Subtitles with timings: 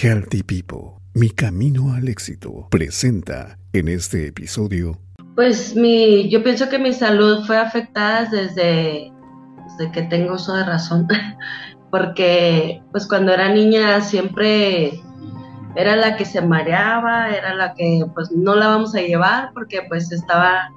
[0.00, 5.00] Healthy People, mi camino al éxito, presenta en este episodio.
[5.34, 9.10] Pues mi, yo pienso que mi salud fue afectada desde,
[9.66, 11.08] desde que tengo uso de razón,
[11.90, 15.00] porque pues cuando era niña siempre
[15.74, 19.80] era la que se mareaba, era la que pues no la vamos a llevar porque
[19.88, 20.70] pues estaba,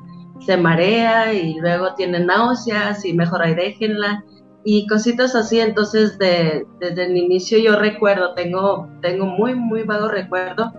[0.43, 4.23] se marea y luego tiene náuseas y mejor ahí déjenla
[4.63, 5.59] y cositas así.
[5.59, 10.73] Entonces, de, desde el inicio yo recuerdo, tengo, tengo muy, muy vago recuerdo,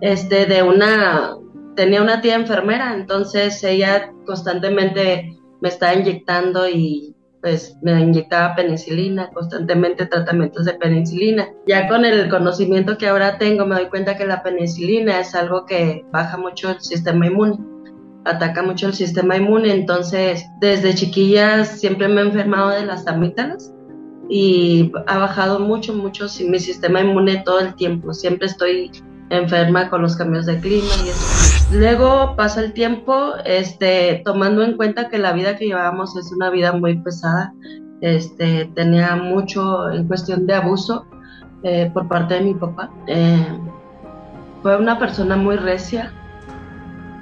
[0.00, 1.36] este, de una,
[1.74, 9.30] tenía una tía enfermera, entonces ella constantemente me estaba inyectando y pues me inyectaba penicilina,
[9.30, 11.48] constantemente tratamientos de penicilina.
[11.66, 15.64] Ya con el conocimiento que ahora tengo me doy cuenta que la penicilina es algo
[15.64, 17.75] que baja mucho el sistema inmune
[18.26, 23.72] ataca mucho el sistema inmune, entonces desde chiquilla siempre me he enfermado de las amígdalas
[24.28, 28.90] y ha bajado mucho, mucho mi sistema inmune todo el tiempo, siempre estoy
[29.30, 31.66] enferma con los cambios de clima y eso.
[31.72, 36.50] Luego pasa el tiempo, este, tomando en cuenta que la vida que llevábamos es una
[36.50, 37.52] vida muy pesada,
[38.00, 41.06] este, tenía mucho en cuestión de abuso
[41.62, 42.90] eh, por parte de mi papá.
[43.08, 43.58] Eh,
[44.62, 46.12] fue una persona muy recia,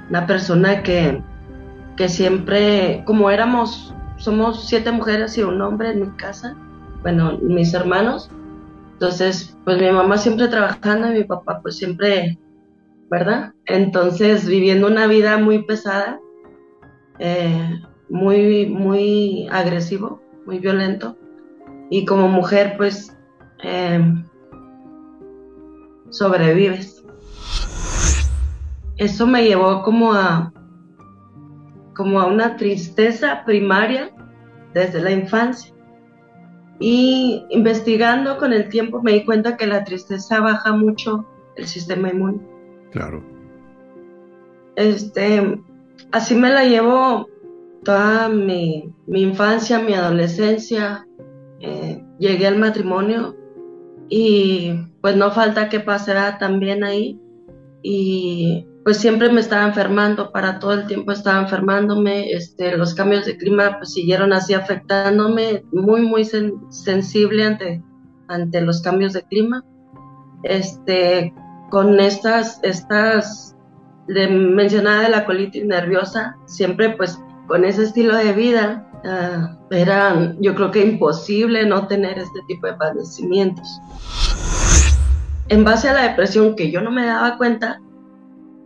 [0.09, 1.21] una persona que,
[1.97, 6.55] que siempre, como éramos, somos siete mujeres y un hombre en mi casa,
[7.01, 8.29] bueno, mis hermanos,
[8.95, 12.39] entonces, pues mi mamá siempre trabajando y mi papá pues siempre,
[13.11, 13.53] ¿verdad?
[13.65, 16.19] Entonces, viviendo una vida muy pesada,
[17.19, 21.17] eh, muy, muy agresivo, muy violento.
[21.89, 23.17] Y como mujer, pues,
[23.63, 23.99] eh,
[26.09, 26.94] sobrevives
[28.97, 30.53] eso me llevó como a,
[31.95, 34.11] como a una tristeza primaria
[34.73, 35.73] desde la infancia.
[36.79, 42.09] Y investigando con el tiempo me di cuenta que la tristeza baja mucho el sistema
[42.09, 42.39] inmune.
[42.91, 43.23] Claro.
[44.75, 45.61] Este,
[46.11, 47.27] así me la llevo
[47.83, 51.07] toda mi, infancia, mi adolescencia.
[51.61, 53.35] Eh, llegué al matrimonio
[54.09, 57.19] y pues no falta que pasara también ahí.
[57.81, 63.25] Y pues siempre me estaba enfermando, para todo el tiempo estaba enfermándome, este, los cambios
[63.25, 66.23] de clima pues siguieron así afectándome, muy, muy
[66.69, 67.81] sensible ante,
[68.27, 69.65] ante los cambios de clima.
[70.43, 71.33] Este,
[71.71, 73.55] con estas, estas,
[74.07, 80.35] de, mencionada de la colitis nerviosa, siempre pues con ese estilo de vida, uh, era
[80.39, 83.81] yo creo que imposible no tener este tipo de padecimientos.
[85.47, 87.81] En base a la depresión que yo no me daba cuenta,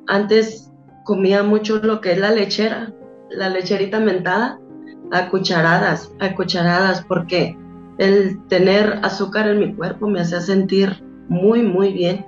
[0.10, 0.72] antes
[1.06, 2.92] comía mucho lo que es la lechera,
[3.30, 4.60] la lecherita mentada,
[5.12, 7.58] a cucharadas, a cucharadas, porque
[8.00, 12.26] el tener azúcar en mi cuerpo me hacía sentir muy, muy bien.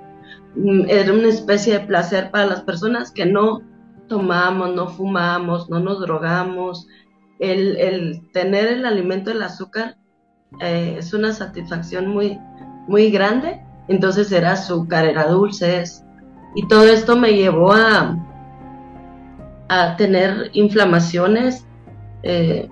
[0.54, 3.62] Mm, era una especie de placer para las personas que no
[4.08, 6.86] tomamos, no fumamos, no nos drogamos.
[7.38, 9.96] El, tener el alimento del azúcar
[10.60, 12.38] eh, es una satisfacción muy,
[12.86, 13.60] muy grande.
[13.88, 16.01] Entonces era azúcar, era dulces,
[16.54, 18.16] y todo esto me llevó a,
[19.68, 21.66] a tener inflamaciones.
[22.22, 22.68] Eh,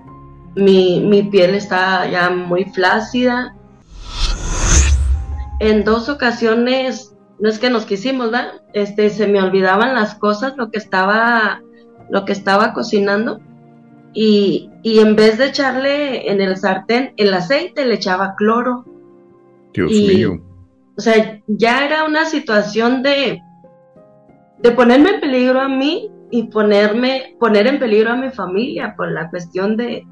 [0.55, 3.55] mi, piel está ya muy flácida.
[5.59, 8.61] En dos ocasiones, no es que nos quisimos, ¿verdad?
[8.73, 11.61] Este, se me olvidaban las cosas, lo que estaba,
[12.09, 13.39] lo que estaba cocinando.
[14.13, 18.85] Y, y en vez de echarle en el sartén el aceite, le echaba cloro.
[19.73, 20.41] Dios mío.
[20.97, 23.41] O sea, ya era una situación de,
[24.61, 29.11] de ponerme en peligro a mí y ponerme, poner en peligro a mi familia por
[29.11, 30.05] la cuestión de,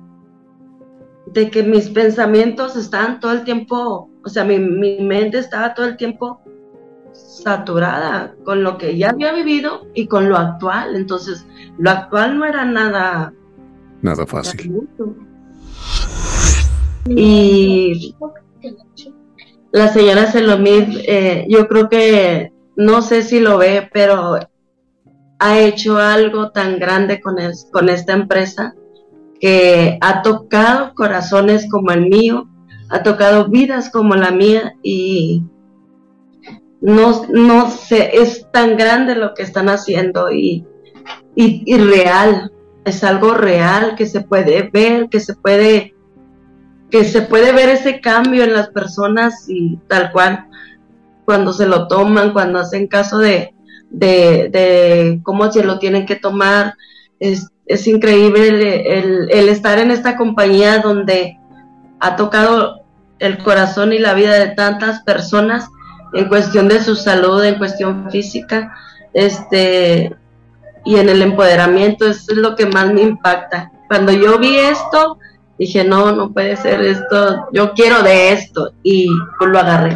[1.27, 5.97] de que mis pensamientos estaban todo el tiempo, o sea, mi, mente estaba todo el
[5.97, 6.41] tiempo
[7.13, 10.95] saturada con lo que ya había vivido y con lo actual.
[10.95, 11.45] Entonces,
[11.77, 13.33] lo actual no era nada...
[14.01, 14.87] Nada fácil.
[17.07, 18.15] Y
[19.71, 24.39] la señora Selomid, eh, yo creo que no sé si lo ve, pero
[25.37, 27.35] ha hecho algo tan grande con,
[27.73, 28.73] con esta empresa
[29.41, 32.47] que ha tocado corazones como el mío,
[32.89, 35.43] ha tocado vidas como la mía y
[36.79, 40.65] no, no sé, es tan grande lo que están haciendo y,
[41.35, 42.53] y, real,
[42.85, 45.95] es algo real que se puede ver, que se puede,
[46.89, 50.47] que se puede ver ese cambio en las personas y tal cual
[51.29, 53.53] cuando se lo toman, cuando hacen caso de,
[53.91, 56.73] de, cómo se lo tienen que tomar.
[57.19, 57.51] Es,
[57.85, 58.97] increíble
[59.29, 61.37] el, estar en esta compañía donde
[61.99, 62.81] ha tocado
[63.19, 65.69] el corazón y la vida de tantas personas
[66.13, 68.73] en cuestión de su salud, en cuestión física,
[69.13, 70.15] este,
[70.83, 73.71] y en el empoderamiento, eso es lo que más me impacta.
[73.87, 75.19] Cuando yo vi esto,
[75.59, 79.95] dije, no, no puede ser esto, yo quiero de esto, y pues lo agarré.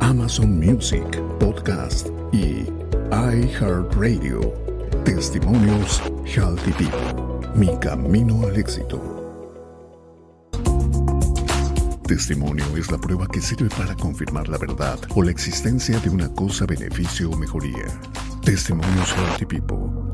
[0.00, 1.04] Amazon Music,
[1.38, 2.66] Podcast y
[3.12, 4.40] iHeartRadio.
[5.04, 7.50] Testimonios Healthy People.
[7.54, 9.00] Mi camino al éxito.
[12.06, 16.28] Testimonio es la prueba que sirve para confirmar la verdad o la existencia de una
[16.34, 17.86] cosa, beneficio o mejoría.
[18.44, 20.10] Testimonios Healthy People.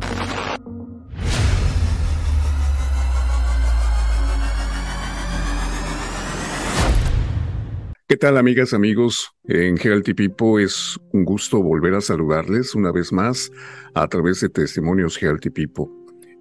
[8.17, 9.31] ¿Qué tal amigas, amigos?
[9.45, 13.53] En People es un gusto volver a saludarles una vez más
[13.93, 15.85] a través de Testimonios Healthy People.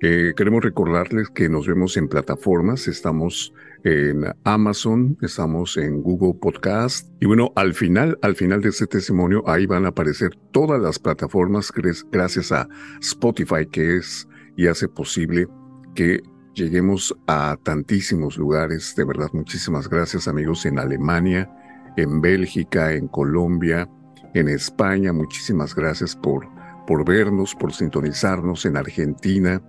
[0.02, 7.10] Eh, queremos recordarles que nos vemos en plataformas, estamos en Amazon, estamos en Google Podcast
[7.20, 10.98] y bueno, al final, al final de este testimonio ahí van a aparecer todas las
[10.98, 11.74] plataformas
[12.10, 12.70] gracias a
[13.02, 15.50] Spotify que es y hace posible
[15.94, 16.22] que
[16.54, 18.96] lleguemos a tantísimos lugares.
[18.96, 21.52] De verdad, muchísimas gracias amigos en Alemania,
[21.98, 23.90] en Bélgica, en Colombia,
[24.34, 25.14] en España.
[25.14, 26.48] Muchísimas gracias por,
[26.86, 29.62] por vernos, por sintonizarnos en Argentina,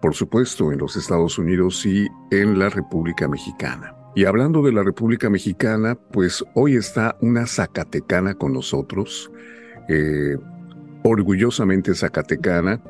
[0.00, 3.94] por supuesto en los Estados Unidos y en la República Mexicana.
[4.14, 9.30] Y hablando de la República Mexicana, pues hoy está una Zacatecana con nosotros,
[9.88, 10.36] eh,
[11.04, 12.82] orgullosamente Zacatecana,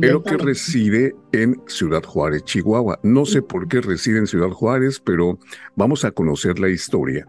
[0.00, 3.00] pero que reside en Ciudad Juárez, Chihuahua.
[3.02, 5.38] No sé por qué reside en Ciudad Juárez, pero
[5.74, 7.26] vamos a conocer la historia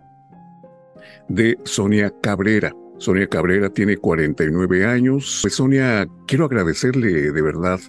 [1.29, 2.73] de Sonia Cabrera.
[2.97, 5.39] Sonia Cabrera tiene 49 años.
[5.41, 7.79] Pues Sonia, quiero agradecerle de verdad,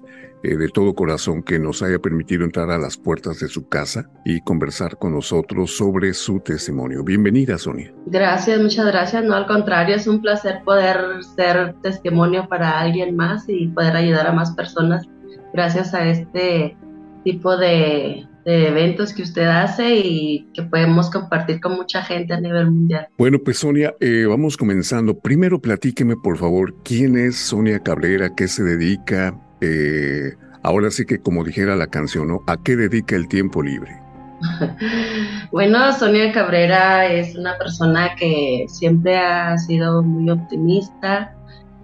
[0.43, 4.11] eh, de todo corazón, que nos haya permitido entrar a las puertas de su casa
[4.25, 7.05] y conversar con nosotros sobre su testimonio.
[7.05, 7.93] Bienvenida, Sonia.
[8.07, 9.25] Gracias, muchas gracias.
[9.25, 14.27] No, al contrario, es un placer poder ser testimonio para alguien más y poder ayudar
[14.27, 15.07] a más personas
[15.55, 16.77] gracias a este
[17.23, 22.41] tipo de, de eventos que usted hace y que podemos compartir con mucha gente a
[22.41, 23.09] nivel mundial.
[23.17, 25.19] Bueno, pues Sonia, eh, vamos comenzando.
[25.19, 29.35] Primero platíqueme, por favor, quién es Sonia Cabrera, qué se dedica.
[29.61, 32.43] Eh, ahora sí que como dijera la canción, ¿no?
[32.47, 33.99] ¿A qué dedica el tiempo libre?
[35.53, 41.35] bueno, Sonia Cabrera es una persona que siempre ha sido muy optimista,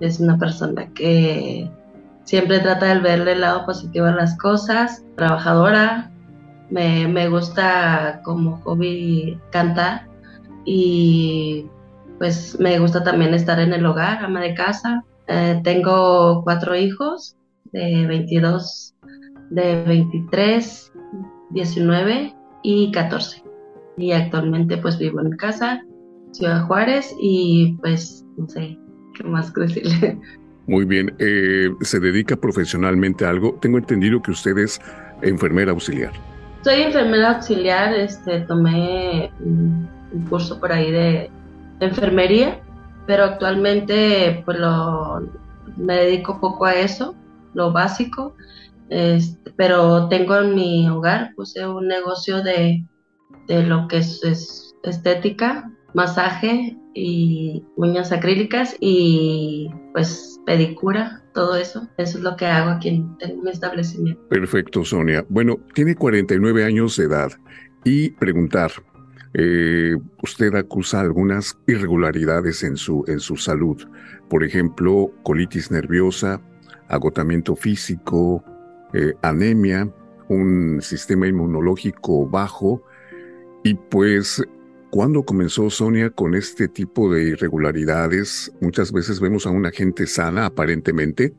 [0.00, 1.70] es una persona que
[2.24, 6.10] siempre trata de verle el lado positivo a las cosas, trabajadora,
[6.70, 10.06] me, gusta como hobby cantar
[10.64, 11.66] y
[12.18, 15.04] pues me gusta también estar en el hogar, ama de casa.
[15.26, 17.36] Eh, tengo cuatro hijos
[17.72, 18.94] de 22,
[19.50, 20.92] de 23,
[21.50, 23.42] 19 y 14.
[23.96, 25.82] Y actualmente pues vivo en casa,
[26.32, 28.78] Ciudad Juárez y pues no sé
[29.14, 30.18] qué más decirle.
[30.66, 33.54] Muy bien, eh, ¿se dedica profesionalmente a algo?
[33.60, 34.80] Tengo entendido que usted es
[35.20, 36.12] enfermera auxiliar.
[36.62, 39.88] Soy enfermera auxiliar, este, tomé un,
[40.28, 41.30] curso por ahí de,
[41.80, 42.60] enfermería,
[43.06, 45.22] pero actualmente pues lo,
[45.76, 47.14] me dedico poco a eso,
[47.54, 48.34] lo básico,
[48.90, 52.84] este, pero tengo en mi hogar, puse un negocio de,
[53.48, 61.88] de lo que es estética, masaje y uñas acrílicas y pues pedicura, todo eso.
[61.96, 64.20] Eso es lo que hago aquí en, mi establecimiento.
[64.28, 65.24] Perfecto, Sonia.
[65.28, 67.30] Bueno, tiene 49 años de edad
[67.84, 68.70] y preguntar,
[69.34, 73.80] eh, usted acusa algunas irregularidades en su, en su salud,
[74.28, 76.40] por ejemplo, colitis nerviosa,
[76.88, 78.44] agotamiento físico,
[78.92, 79.88] eh, anemia,
[80.28, 82.82] un sistema inmunológico bajo
[83.62, 84.42] y pues
[84.90, 88.52] ¿Cuándo comenzó Sonia con este tipo de irregularidades?
[88.60, 91.32] Muchas veces vemos a una gente sana aparentemente,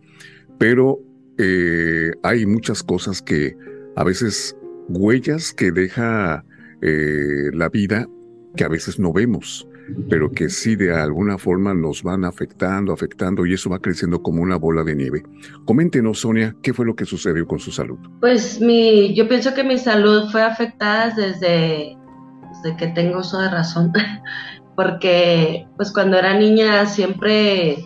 [0.58, 1.00] pero
[1.38, 3.58] eh, hay muchas cosas que
[3.98, 4.56] a veces
[4.88, 6.46] huellas que deja
[6.82, 8.08] eh, la vida
[8.56, 9.68] que a veces no vemos,
[10.10, 14.42] pero que sí de alguna forma nos van afectando, afectando y eso va creciendo como
[14.42, 15.24] una bola de nieve.
[15.66, 17.98] Coméntenos, Sonia, ¿qué fue lo que sucedió con su salud?
[18.20, 21.98] Pues mi, yo pienso que mi salud fue afectada desde
[22.64, 23.92] de que tengo uso de razón,
[24.76, 27.86] porque pues cuando era niña siempre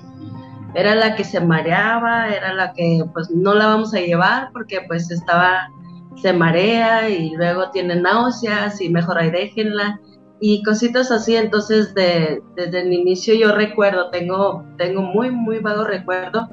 [0.73, 4.81] era la que se mareaba, era la que pues no la vamos a llevar porque
[4.87, 5.69] pues estaba,
[6.15, 9.99] se marea y luego tiene náuseas y mejor ahí déjenla
[10.39, 15.85] y cositas así, entonces de, desde el inicio yo recuerdo, tengo, tengo muy, muy vago
[15.85, 16.49] recuerdo,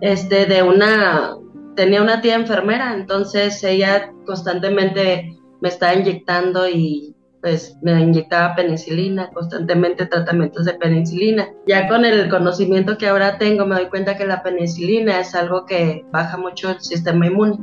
[0.00, 1.34] este, de una,
[1.74, 7.13] tenía una tía enfermera, entonces ella constantemente me estaba inyectando y
[7.44, 11.46] pues me inyectaba penicilina, constantemente tratamientos de penicilina.
[11.66, 15.66] Ya con el conocimiento que ahora tengo me doy cuenta que la penicilina es algo
[15.66, 17.58] que baja mucho el sistema inmune,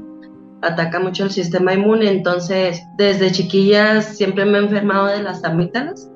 [0.61, 6.11] ataca mucho el sistema inmune, entonces desde chiquilla siempre me he enfermado de las amígdalas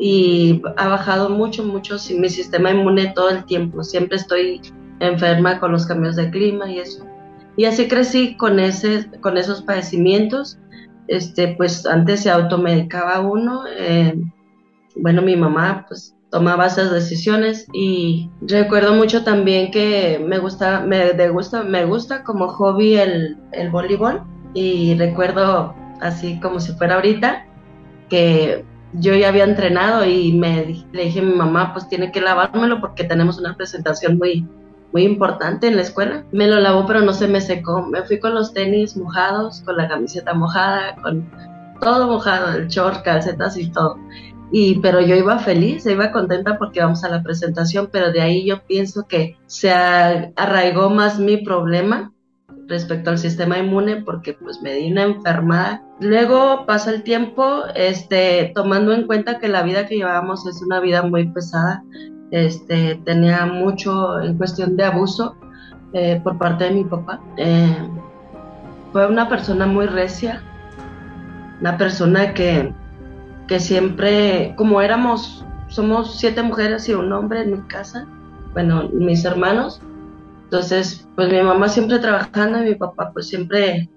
[0.00, 4.60] y ha bajado mucho, mucho mi sistema inmune todo el tiempo, siempre estoy
[4.98, 7.06] enferma con los cambios de clima y eso.
[7.56, 10.58] Y así crecí con, ese, con esos padecimientos
[11.08, 13.64] este, pues antes se automedicaba uno.
[13.78, 14.14] Eh,
[14.96, 21.28] bueno, mi mamá pues tomaba esas decisiones y recuerdo mucho también que me gusta, me,
[21.28, 27.46] gusta, me gusta como hobby el, el voleibol y recuerdo así como si fuera ahorita
[28.08, 32.20] que yo ya había entrenado y me le dije a mi mamá pues tiene que
[32.20, 34.46] lavármelo porque tenemos una presentación muy
[34.94, 36.24] muy importante en la escuela.
[36.30, 37.84] Me lo lavó, pero no se me secó.
[37.84, 41.28] Me fui con los tenis mojados, con la camiseta mojada, con
[41.80, 43.98] todo mojado, el short, calcetas y todo.
[44.52, 48.46] Y, pero yo iba feliz, iba contenta porque vamos a la presentación, pero de ahí
[48.46, 52.12] yo pienso que se arraigó más mi problema
[52.68, 55.82] respecto al sistema inmune porque pues me di una enfermada.
[55.98, 60.78] Luego pasa el tiempo, este, tomando en cuenta que la vida que llevábamos es una
[60.78, 61.82] vida muy pesada,
[62.34, 65.36] este, tenía mucho en cuestión de abuso
[65.92, 67.20] eh, por parte de mi papá.
[67.36, 67.88] Eh,
[68.92, 70.42] fue una persona muy recia,
[71.60, 72.74] una persona que,
[73.46, 78.04] que siempre, como éramos, somos siete mujeres y un hombre en mi casa,
[78.52, 79.80] bueno, mis hermanos,
[80.42, 83.88] entonces, pues mi mamá siempre trabajando y mi papá pues siempre,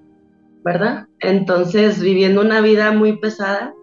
[0.63, 1.07] ¿verdad?
[1.21, 3.73] Entonces, viviendo una vida muy pesada,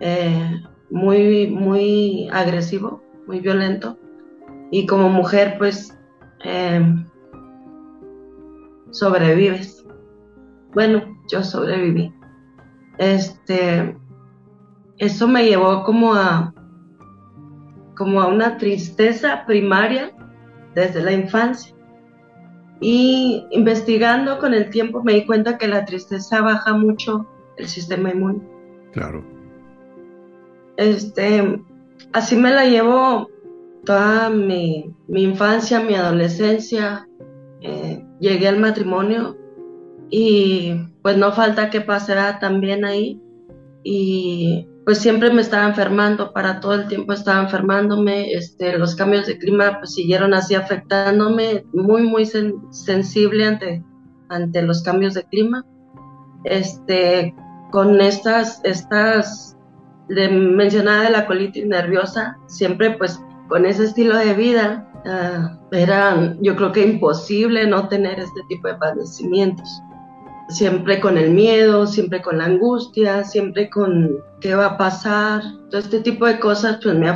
[0.00, 3.98] eh, muy, muy agresivo, muy violento.
[4.70, 5.96] Y como mujer, pues,
[6.44, 7.06] em,
[8.90, 9.84] sobrevives.
[10.74, 12.12] Bueno, yo sobreviví.
[12.98, 13.96] Este,
[14.98, 16.54] eso me llevó como a,
[17.96, 20.12] como a una tristeza primaria
[20.74, 21.74] desde la infancia.
[22.80, 27.26] Y investigando con el tiempo me di cuenta que la tristeza baja mucho
[27.56, 28.42] el sistema inmune.
[28.92, 29.24] Claro.
[30.76, 31.62] Este,
[32.12, 33.28] así me la llevo
[33.84, 37.08] toda mi, infancia, mi adolescencia.
[37.60, 39.36] Eh, llegué al matrimonio
[40.10, 43.20] y pues no falta que pasara también ahí.
[43.82, 49.26] Y pues siempre me estaba enfermando, para todo el tiempo estaba enfermándome, este, los cambios
[49.26, 52.26] de clima pues siguieron así afectándome, muy, muy
[52.70, 53.82] sensible ante,
[54.28, 55.64] ante los cambios de clima.
[56.44, 57.34] Este,
[57.70, 59.53] con estas, estas
[60.08, 66.34] de mencionaba de la colitis nerviosa, siempre pues con ese estilo de vida uh, era
[66.40, 69.68] yo creo que imposible no tener este tipo de padecimientos.
[70.50, 75.42] Siempre con el miedo, siempre con la angustia, siempre con qué va a pasar.
[75.70, 77.10] Todo este tipo de cosas pues me,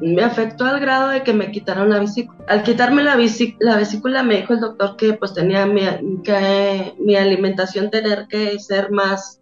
[0.00, 2.42] me afectó al grado de que me quitaron la vesícula.
[2.48, 3.18] Al quitarme la,
[3.58, 5.82] la vesícula me dijo el doctor que pues tenía mi,
[6.24, 9.39] que mi alimentación tener que ser más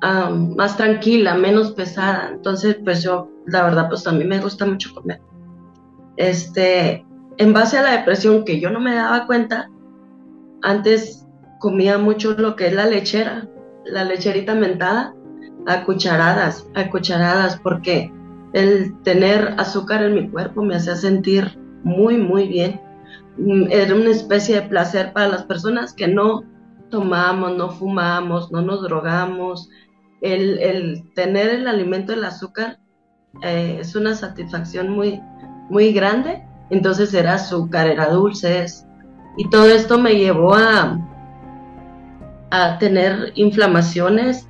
[0.00, 2.30] más tranquila, menos pesada.
[2.32, 5.20] Entonces, pues yo, la verdad, pues a mí me gusta mucho comer.
[6.16, 7.04] Este,
[7.38, 9.70] en base a la depresión que yo no me daba cuenta,
[10.62, 11.26] antes
[11.60, 13.48] comía mucho lo que es la lechera,
[13.84, 15.14] la lecherita mentada,
[15.66, 18.12] a cucharadas, a cucharadas, porque
[18.52, 22.80] el tener azúcar en mi cuerpo me hacía sentir muy, muy bien.
[23.36, 26.44] Mm, era una especie de placer para las personas que no
[26.90, 29.68] tomamos, no fumamos, no nos drogamos,
[30.20, 32.78] el, tener el alimento del azúcar
[33.42, 35.20] eh, es una satisfacción muy,
[35.70, 36.42] muy grande.
[36.70, 38.86] Entonces era azúcar, era dulces.
[39.36, 40.98] Y todo esto me llevó a,
[42.50, 44.48] a tener inflamaciones.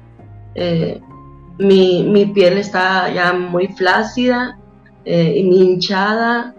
[0.54, 1.00] Eh,
[1.58, 4.58] mi, piel está ya muy flácida,
[5.04, 6.54] eh, hinchada,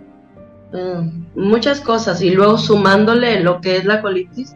[1.36, 2.22] muchas cosas.
[2.22, 4.56] Y luego sumándole lo que es la colitis,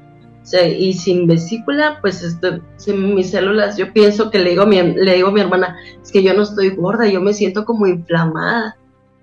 [0.51, 2.61] y sin vesícula, pues este,
[2.93, 6.21] mis células, yo pienso que le digo, mi, le digo a mi hermana, es que
[6.21, 8.77] yo no estoy gorda, yo me siento como inflamada.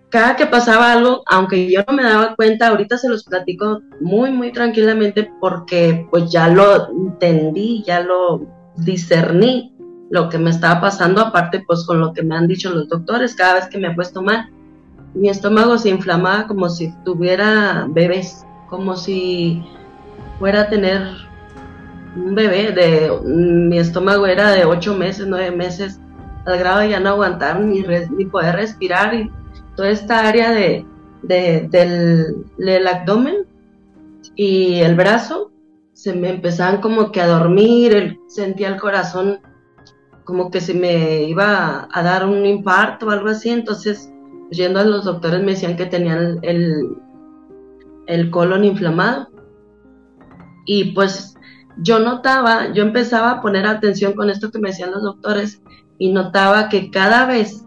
[0.08, 4.32] Cada que pasaba algo, aunque yo no me daba cuenta, ahorita se los platico muy,
[4.32, 8.46] muy tranquilamente porque pues ya lo entendí, ya lo
[8.76, 9.74] discerní.
[10.10, 13.36] lo que me estaba pasando, aparte pues con lo que me han dicho los doctores,
[13.36, 14.50] cada vez que me he puesto mal,
[15.14, 19.62] mi estómago se inflamaba como si tuviera bebés, como si
[20.40, 21.02] fuera a tener
[22.16, 26.00] un bebé, de, mi estómago era de ocho meses, nueve meses,
[26.47, 29.30] al grado de ya no aguantar ni, ni poder respirar y
[29.76, 30.87] toda esta área de,
[31.23, 33.47] del, abdomen
[34.35, 35.52] y el brazo
[35.92, 39.40] se me empezaban como que a dormir, sentía el corazón
[40.25, 44.11] como que se me iba a dar un infarto o algo así, entonces
[44.50, 46.97] yendo a los doctores me decían que tenían el,
[48.06, 49.29] el colon inflamado.
[50.72, 51.34] Y pues
[51.78, 55.60] yo notaba, yo empezaba a poner atención con esto que me decían los doctores
[55.98, 57.64] y notaba que cada vez,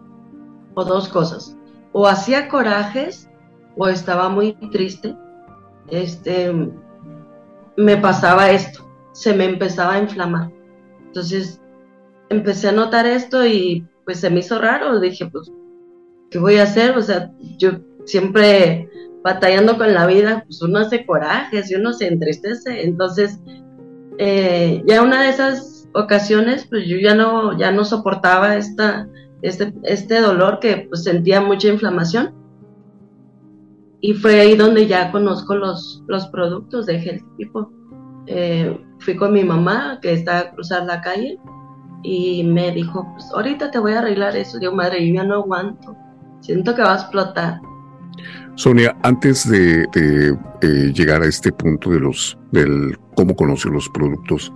[0.72, 1.54] o dos cosas,
[1.92, 3.28] o hacía corajes
[3.76, 5.14] o estaba muy triste,
[5.90, 6.50] este,
[7.76, 10.50] me pasaba esto, se me empezaba a inflamar.
[11.04, 11.60] Entonces
[12.30, 15.52] empecé a notar esto y pues se me hizo raro, dije, pues,
[16.30, 16.96] ¿qué voy a hacer?
[16.96, 17.72] O sea, yo
[18.06, 18.88] siempre
[19.24, 23.40] batallando con la vida, pues uno hace corajes y uno se entristece, entonces
[24.18, 29.08] eh, ya una de esas ocasiones, pues yo ya no, ya no soportaba esta,
[29.42, 32.34] este, este dolor que pues sentía mucha inflamación.
[34.00, 37.74] Y fue ahí donde ya conozco los, los productos de Healthy People.
[38.26, 41.38] Eh, fui con mi mamá, que está a cruzar la calle,
[42.02, 44.60] y me dijo, pues ahorita te voy a arreglar eso.
[44.60, 45.96] Yo, madre, yo no aguanto.
[46.40, 47.60] Siento que va a explotar.
[48.56, 54.52] Sonia, antes de, eh, llegar a este punto de los del cómo conocer los productos,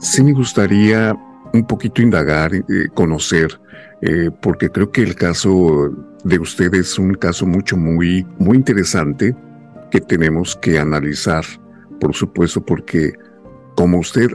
[0.00, 1.16] sí me gustaría
[1.54, 3.58] un poquito indagar, eh, conocer,
[4.02, 5.90] eh, porque creo que el caso
[6.24, 9.34] de usted es un caso mucho muy muy interesante
[9.90, 11.44] que tenemos que analizar,
[12.00, 13.14] por supuesto, porque
[13.76, 14.28] como usted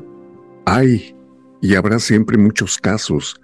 [0.66, 1.16] hay
[1.62, 3.40] y habrá siempre muchos casos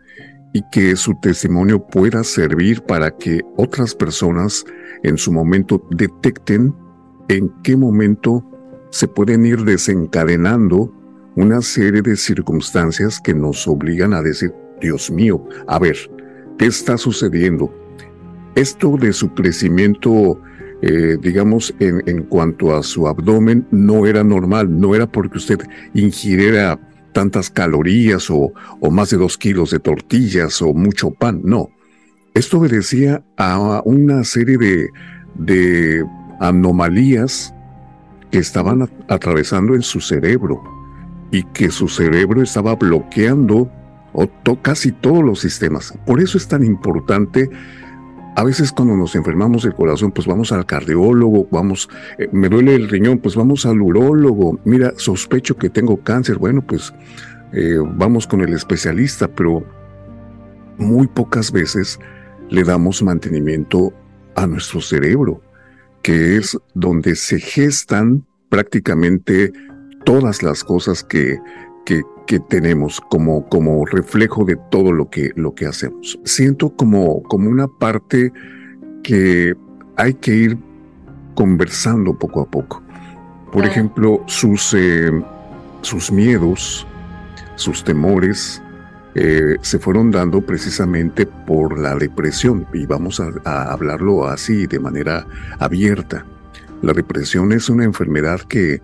[0.51, 4.65] y que su testimonio pueda servir para que otras personas
[5.03, 6.75] en su momento detecten
[7.27, 8.43] en qué momento
[8.89, 10.93] se pueden ir desencadenando
[11.35, 15.95] una serie de circunstancias que nos obligan a decir, Dios mío, a ver,
[16.57, 17.73] ¿qué está sucediendo?
[18.55, 20.41] Esto de su crecimiento,
[20.81, 25.59] eh, digamos, en, en cuanto a su abdomen, no era normal, no era porque usted
[25.93, 26.79] ingiriera
[27.11, 28.53] tantas calorías o,
[28.89, 31.69] más de dos kilos de tortillas o mucho pan, no.
[32.33, 34.89] Esto obedecía a una serie de,
[35.35, 36.05] de
[36.39, 37.53] anomalías
[38.31, 40.61] que estaban atravesando en su cerebro
[41.31, 43.71] y que su cerebro estaba bloqueando
[44.61, 45.93] casi todos los sistemas.
[46.05, 47.49] Por eso es tan importante
[48.35, 52.75] a veces cuando nos enfermamos del corazón, pues vamos al cardiólogo, vamos, eh, me duele
[52.75, 56.93] el riñón, pues vamos al urólogo, mira, sospecho que tengo cáncer, bueno, pues
[57.51, 59.65] eh, vamos con el especialista, pero
[60.77, 61.99] muy pocas veces
[62.49, 63.93] le damos mantenimiento
[64.35, 65.41] a nuestro cerebro,
[66.01, 69.51] que es donde se gestan prácticamente
[70.05, 71.39] todas las cosas que,
[71.85, 76.19] que, que tenemos como, como reflejo de todo lo que, lo que hacemos.
[76.23, 78.31] Siento como, como una parte
[79.03, 79.55] que
[79.97, 80.57] hay que ir
[81.35, 82.81] conversando poco a poco.
[83.51, 85.11] Por ejemplo, sus, eh,
[85.81, 86.85] sus miedos,
[87.55, 88.61] sus temores,
[89.15, 94.79] eh, se fueron dando precisamente por la depresión y vamos a, a, hablarlo así de
[94.79, 95.25] manera
[95.59, 96.25] abierta.
[96.81, 98.81] La depresión es una enfermedad que,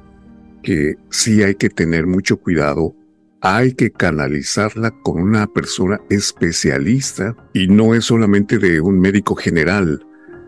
[0.63, 2.95] que sí hay que tener mucho cuidado
[3.47, 10.03] hay que canalizarla con una persona especialista y no es solamente de un médico general,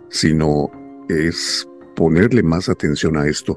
[0.10, 0.72] sino
[1.08, 3.56] es ponerle más atención a esto.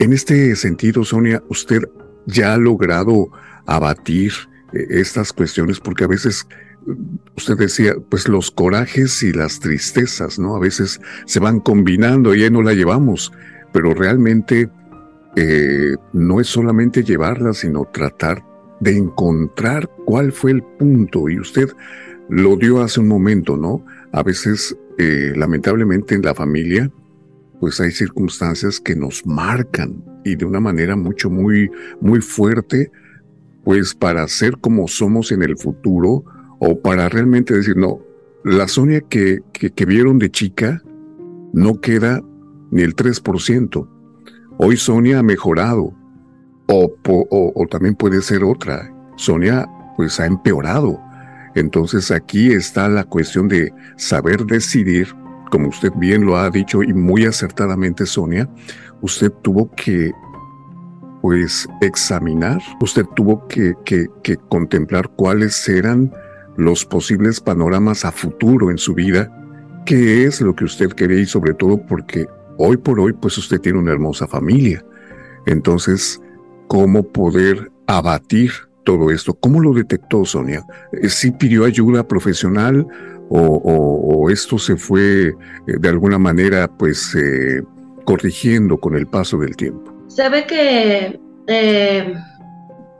[0.00, 1.82] En este sentido, Sonia, usted
[2.26, 3.28] ya ha logrado
[3.66, 4.32] abatir
[4.72, 6.46] estas cuestiones porque a veces
[7.36, 10.56] usted decía, pues los corajes y las tristezas, ¿no?
[10.56, 13.32] A veces se van combinando y ahí no la llevamos,
[13.72, 14.68] pero realmente
[15.36, 18.44] eh, no es solamente llevarla, sino tratar
[18.80, 21.70] de encontrar cuál fue el punto, y usted
[22.28, 23.84] lo dio hace un momento, ¿no?
[24.12, 26.90] A veces, eh, lamentablemente en la familia,
[27.60, 32.90] pues hay circunstancias que nos marcan y de una manera mucho, muy, muy fuerte,
[33.64, 36.24] pues para ser como somos en el futuro
[36.58, 38.00] o para realmente decir, no,
[38.44, 40.82] la Sonia que, que, vieron de chica
[41.52, 42.20] no queda
[42.70, 43.88] ni el 3%.
[44.58, 45.92] Hoy Sonia ha mejorado,
[46.66, 48.92] o, también puede ser otra.
[49.16, 51.00] Sonia pues ha empeorado.
[51.54, 55.08] Entonces aquí está la cuestión de saber decidir,
[55.50, 58.48] como usted bien lo ha dicho y muy acertadamente Sonia,
[59.02, 60.12] usted tuvo que
[61.22, 66.12] pues examinar, usted tuvo que, que, que contemplar cuáles eran
[66.56, 69.30] los posibles panoramas a futuro en su vida,
[69.86, 72.26] qué es lo que usted quería y sobre todo porque
[72.58, 74.84] hoy por hoy pues usted tiene una hermosa familia.
[75.46, 76.20] Entonces,
[76.68, 78.50] ¿cómo poder abatir
[78.84, 79.34] todo esto?
[79.34, 80.64] ¿Cómo lo detectó Sonia?
[81.08, 82.86] ¿Sí pidió ayuda profesional
[83.28, 85.34] o, esto se fue eh,
[85.66, 87.62] de alguna manera pues eh,
[88.04, 89.91] corrigiendo con el paso del tiempo?
[90.14, 92.14] Sabe que eh,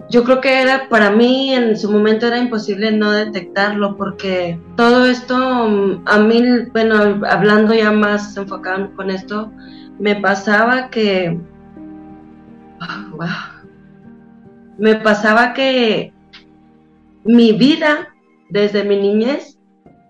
[0.08, 5.04] yo creo que era para mí en su momento era imposible no detectarlo porque todo
[5.04, 9.52] esto mm, a mí, bueno, hablando ya más enfocado con esto,
[9.98, 11.38] me pasaba que,
[13.10, 13.28] wow,
[14.78, 16.14] me pasaba que
[17.24, 18.08] mi vida
[18.48, 19.58] desde mi niñez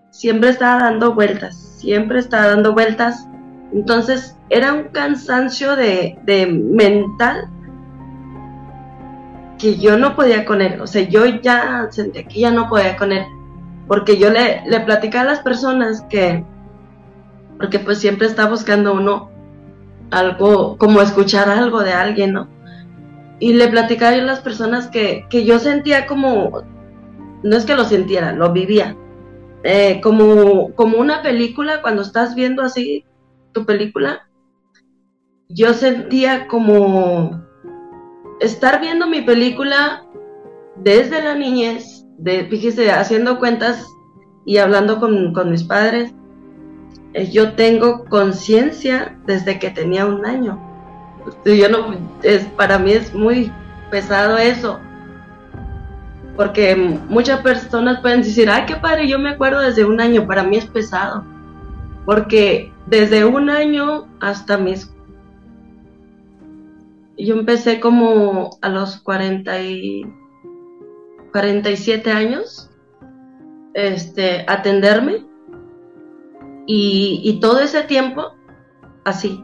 [0.09, 3.27] siempre estaba dando vueltas, siempre estaba dando vueltas.
[3.73, 7.49] Entonces era un cansancio de, de mental
[9.57, 12.97] que yo no podía con él, o sea, yo ya sentía que ya no podía
[12.97, 13.23] con él,
[13.87, 16.43] porque yo le, le platicaba a las personas que,
[17.57, 19.31] porque pues siempre está buscando uno
[20.11, 22.47] algo, como escuchar algo de alguien, ¿no?
[23.39, 26.61] Y le platicaba a las personas que, que yo sentía como,
[27.41, 28.95] no es que lo sintiera, lo vivía,
[29.63, 33.05] eh, como, como una película, cuando estás viendo así
[33.53, 34.27] tu película,
[35.49, 37.41] yo sentía como
[38.39, 40.03] estar viendo mi película
[40.75, 43.87] desde la niñez, de, fíjese, haciendo cuentas
[44.45, 46.13] y hablando con, mis padres,
[47.13, 50.59] eh, yo tengo conciencia desde que tenía un año.
[51.45, 53.51] Yo no, es, para mí es muy
[53.89, 54.79] pesado eso,
[56.35, 56.75] porque
[57.07, 60.57] muchas personas pueden decir, ay, qué padre, yo me acuerdo desde un año, para mí
[60.57, 61.23] es pesado,
[62.05, 64.93] porque desde un año hasta mis
[67.17, 70.03] yo empecé como a los 40 y
[71.31, 72.69] 47 años
[73.73, 75.25] este, atenderme
[76.65, 78.33] y, todo ese tiempo
[79.03, 79.43] así.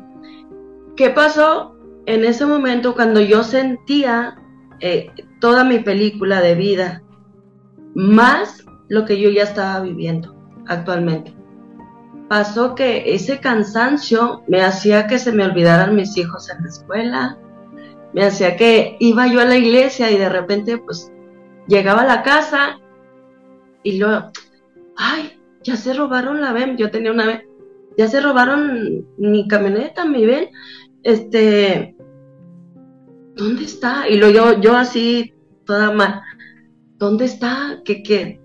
[0.96, 4.38] ¿Qué pasó en ese momento cuando yo sentía
[4.80, 7.04] eh, toda mi película de vida
[7.94, 10.36] más lo que yo ya estaba viviendo
[10.68, 11.39] actualmente?
[12.30, 17.38] Pasó que ese cansancio me hacía que se me olvidaran mis hijos en la escuela,
[18.14, 21.12] me hacía que iba yo a la iglesia y de repente pues
[21.68, 22.80] llegaba a la casa
[23.82, 24.32] y luego,
[24.96, 27.42] ay, ya se robaron la VEM, yo tenía una VEM,
[27.98, 30.50] ya se robaron mi camioneta, mi VEM,
[31.02, 31.96] este,
[33.36, 34.08] ¿dónde está?
[34.08, 35.34] Y luego yo, yo así,
[35.66, 36.22] toda mal,
[36.98, 37.82] ¿dónde está?
[37.84, 38.40] ¿Qué, qué,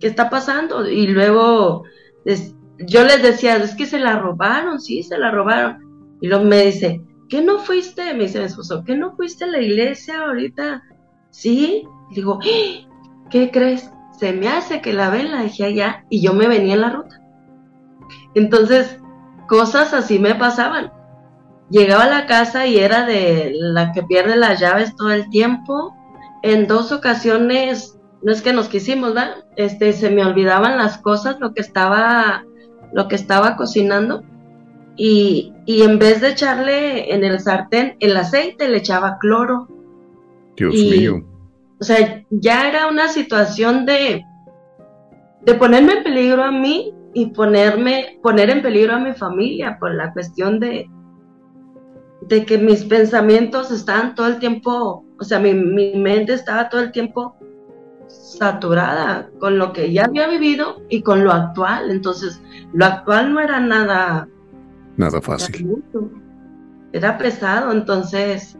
[0.00, 0.88] qué está pasando?
[0.88, 1.84] Y luego
[2.78, 5.78] yo les decía, es que se la robaron, sí, se la robaron.
[6.20, 8.14] Y luego me dice, ¿qué no fuiste?
[8.14, 10.82] Me dice mi esposo, ¿qué no fuiste a la iglesia ahorita?
[11.30, 12.88] Sí, digo, ¡Ah!
[13.30, 13.90] ¿qué crees?
[14.18, 16.90] Se me hace que la ven, la dejé allá y yo me venía en la
[16.90, 17.20] ruta.
[18.34, 19.00] Entonces,
[19.46, 20.92] cosas así me pasaban.
[21.70, 25.94] Llegaba a la casa y era de la que pierde las llaves todo el tiempo.
[26.42, 29.44] En dos ocasiones, no es que nos quisimos, ¿verdad?
[29.56, 32.44] Este, se me olvidaban las cosas, lo que estaba,
[32.92, 34.24] lo que estaba cocinando
[34.98, 39.68] y, en vez de echarle en el sartén el aceite, le echaba cloro.
[40.56, 41.24] Dios mío.
[41.80, 44.24] O sea, ya era una situación de,
[45.42, 49.94] de ponerme en peligro a mí y ponerme, poner en peligro a mi familia por
[49.94, 50.90] la cuestión de,
[52.22, 56.80] de que mis pensamientos estaban todo el tiempo, o sea, mi, mi mente estaba todo
[56.80, 57.37] el tiempo
[58.36, 61.90] saturada con lo que ya había vivido y con lo actual.
[61.90, 64.28] Entonces, lo actual no era nada
[64.98, 65.80] Nada fácil.
[66.92, 68.58] Era pesado, entonces,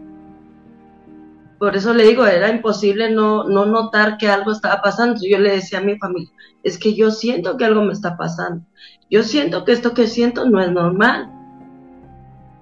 [1.58, 5.20] por eso le digo, era imposible no, no notar que algo estaba pasando.
[5.28, 6.30] Yo le decía a mi familia,
[6.62, 8.64] es que yo siento que algo me está pasando.
[9.10, 11.28] Yo siento que esto que siento no es normal.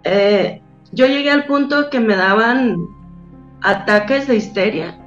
[0.04, 2.78] Eh, yo llegué al punto que me daban
[3.60, 4.98] ataques de histeria,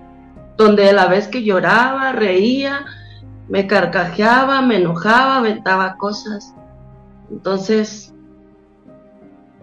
[0.59, 2.85] donde a la vez que lloraba, reía,
[3.47, 6.53] me carcajeaba, me enojaba, aventaba cosas.
[7.31, 8.13] Entonces,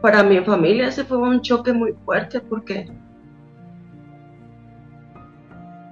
[0.01, 2.91] para mi familia ese fue un choque muy fuerte porque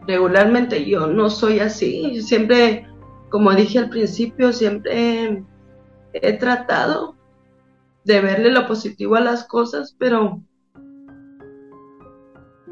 [0.06, 2.22] regularmente yo no soy así.
[2.22, 2.88] Siempre,
[3.28, 5.44] como dije al principio, siempre
[6.14, 7.14] he tratado
[8.04, 10.40] de verle lo positivo a las cosas, pero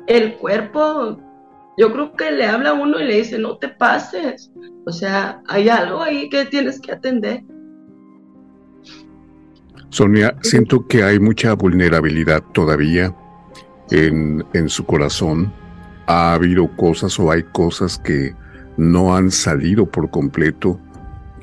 [0.06, 1.18] el cuerpo,
[1.78, 4.50] yo creo que le habla a uno y le dice, no te pases.
[4.84, 7.42] O sea, hay algo ahí que tienes que atender.
[9.90, 13.14] Sonia, siento que hay mucha vulnerabilidad todavía
[13.90, 15.52] en, en su corazón,
[16.06, 18.34] ha habido cosas o hay cosas que
[18.76, 20.80] no han salido por completo,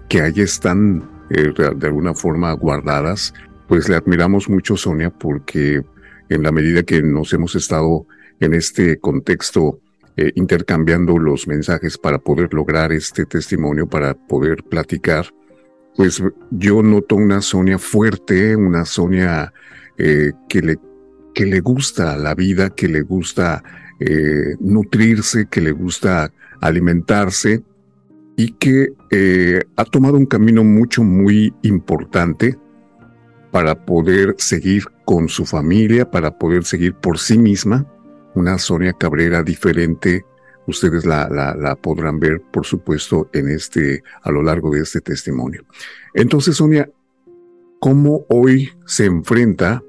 [0.08, 3.34] que ahí están eh, de alguna forma guardadas,
[3.68, 5.84] pues le admiramos mucho, Sonia, porque
[6.30, 8.08] en la medida que nos hemos estado
[8.40, 9.80] en este contexto
[10.22, 15.34] eh, intercambiando los mensajes para poder lograr este testimonio, para poder platicar,
[15.96, 19.54] pues yo noto una Sonia fuerte, una Sonia
[19.98, 20.78] eh, que, le,
[21.34, 23.64] que le gusta la vida, que le gusta
[24.02, 27.64] eh, nutrirse, que le gusta alimentarse
[28.36, 28.90] y que
[29.78, 32.58] ha tomado un camino mucho, muy importante
[33.52, 37.88] para poder seguir con su familia, para poder seguir por sí misma.
[38.36, 40.26] Una Sonia Cabrera diferente,
[40.68, 45.66] ustedes la, la, podrán ver, por supuesto, en este, a lo largo de este testimonio.
[46.14, 46.90] Entonces, Sonia,
[47.80, 49.84] ¿cómo hoy se enfrenta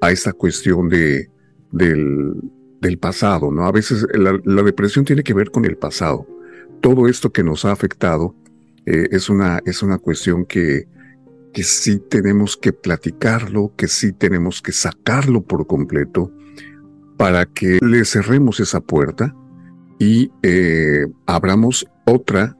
[0.00, 1.30] a esta cuestión de,
[1.70, 2.34] del,
[2.80, 3.66] del pasado, ¿no?
[3.66, 6.26] A veces la, depresión tiene que ver con el pasado.
[6.80, 8.34] Todo esto que nos ha afectado
[8.86, 10.88] eh, es, una, es una cuestión que,
[11.52, 16.32] que sí tenemos que platicarlo, que sí tenemos que sacarlo por completo
[17.20, 19.34] para que le cerremos esa puerta
[19.98, 22.56] y eh, abramos otra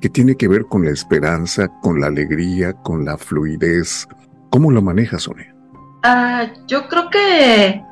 [0.00, 4.08] que tiene que ver con la esperanza, con la alegría, con la fluidez.
[4.50, 5.54] ¿Cómo lo manejas, Sonia?
[6.02, 7.84] Ah, yo creo que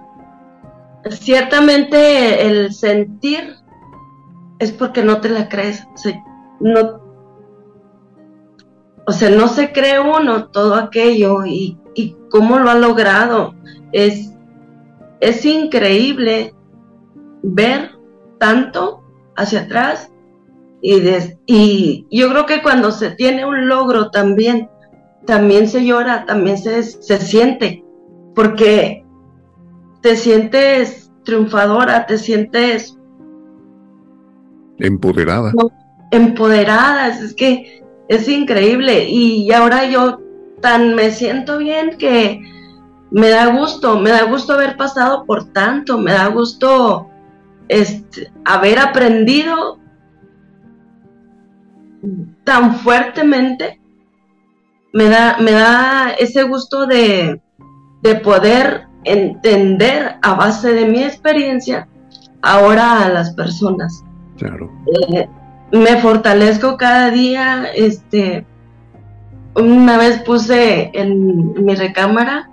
[1.09, 3.55] ciertamente el sentir
[4.59, 5.87] es porque no te la crees.
[6.59, 7.01] no,
[9.07, 13.55] o sea, no se cree uno todo aquello y, y cómo lo ha logrado.
[13.93, 14.33] Es,
[15.21, 16.55] es increíble
[17.43, 17.91] ver
[18.39, 19.03] tanto
[19.37, 20.11] hacia atrás
[20.81, 21.01] y,
[21.47, 24.69] y yo creo que cuando se tiene un logro también,
[25.27, 27.85] también se llora, también se, se siente,
[28.35, 29.05] porque
[30.03, 32.97] te sientes triunfadora, te sientes
[34.79, 35.53] empoderada.
[36.11, 40.21] Empoderada, es que es increíble y ahora yo
[40.61, 42.41] tan me siento bien que
[43.11, 47.09] me da gusto, me da gusto haber pasado por tanto, me da gusto
[47.69, 49.79] este, haber aprendido
[52.45, 53.81] tan fuertemente,
[54.93, 57.41] me da, me da ese gusto de,
[58.03, 61.89] de poder entender a base de mi experiencia
[62.43, 64.05] ahora a las personas.
[64.37, 64.71] Claro.
[65.11, 65.29] Eh,
[65.73, 68.47] me fortalezco cada día, este,
[69.55, 72.49] una vez puse en mi recámara,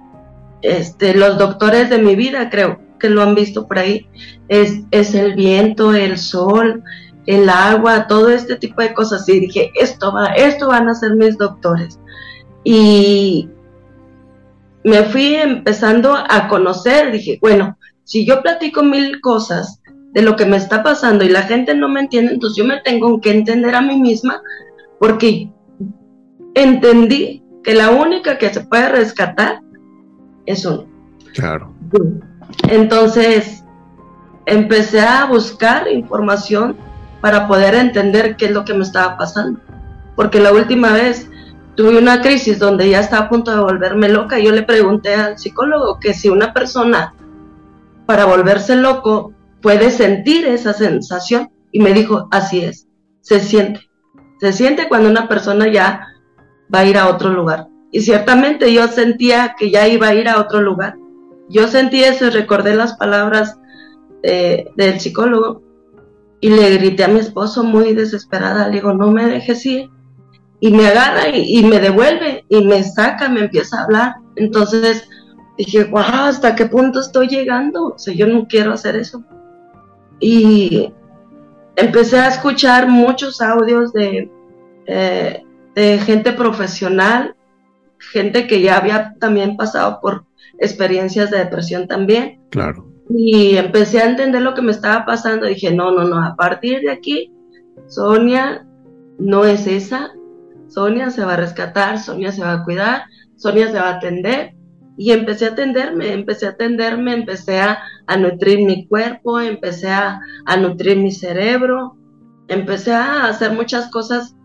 [0.62, 4.08] este, los doctores de mi vida, creo que lo han visto por ahí,
[4.48, 6.84] es, es el viento, el sol,
[7.26, 9.28] el agua, todo este tipo de cosas.
[9.30, 12.00] Y dije, esto va, esto van a ser mis doctores.
[12.64, 13.50] Y
[14.84, 19.82] me fui empezando a conocer, dije, bueno, si yo platico mil cosas
[20.14, 22.80] de lo que me está pasando y la gente no me entiende, entonces yo me
[22.82, 24.42] tengo que entender a mí misma
[25.00, 25.50] porque
[26.54, 29.62] entendí que la única que se puede rescatar
[30.46, 30.86] es uno.
[31.34, 31.74] Claro.
[32.70, 33.64] Entonces,
[34.46, 36.78] empecé a buscar información
[37.22, 39.60] para poder entender qué es lo que me estaba pasando.
[40.16, 41.30] Porque la última vez
[41.76, 44.40] tuve una crisis donde ya estaba a punto de volverme loca.
[44.40, 47.14] Yo le pregunté al psicólogo que si una persona
[48.06, 52.88] para volverse loco puede sentir esa sensación y me dijo, así es,
[53.22, 53.82] se siente.
[54.40, 56.08] Se siente cuando una persona ya
[56.74, 57.68] va a ir a otro lugar.
[57.96, 60.98] Y ciertamente yo sentía que ya iba a ir a otro lugar.
[61.48, 63.58] Yo sentí eso y recordé las palabras
[64.22, 65.62] del psicólogo
[66.42, 69.90] y le grité a mi esposo muy desesperada, le digo, no me dejes ir
[70.60, 74.16] y me agarra y, me devuelve y me saca, me empieza a hablar.
[74.36, 75.08] Entonces
[75.58, 77.94] dije, wow, ¿hasta qué punto estoy llegando?
[77.94, 79.24] O sea, yo no quiero hacer eso.
[80.20, 80.92] Y
[81.78, 84.30] empecé a escuchar muchos audios de,
[84.86, 87.34] eh, de gente profesional,
[88.00, 90.26] gente que ya había también pasado por
[90.60, 92.42] experiencias de depresión también.
[92.50, 92.92] Claro.
[93.10, 95.46] Y empecé a entender lo que me estaba pasando.
[95.46, 97.32] Dije, no, no, no, a partir de aquí,
[97.88, 98.66] Sonia
[99.18, 100.12] no es esa,
[100.68, 103.04] Sonia se va a rescatar, Sonia se va a cuidar,
[103.36, 104.54] Sonia se va a atender.
[104.98, 107.80] Y empecé a atenderme, empecé a atenderme, empecé a,
[108.18, 110.22] nutrir mi cuerpo, empecé a,
[110.58, 111.98] nutrir mi cerebro,
[112.48, 114.38] empecé a hacer muchas cosas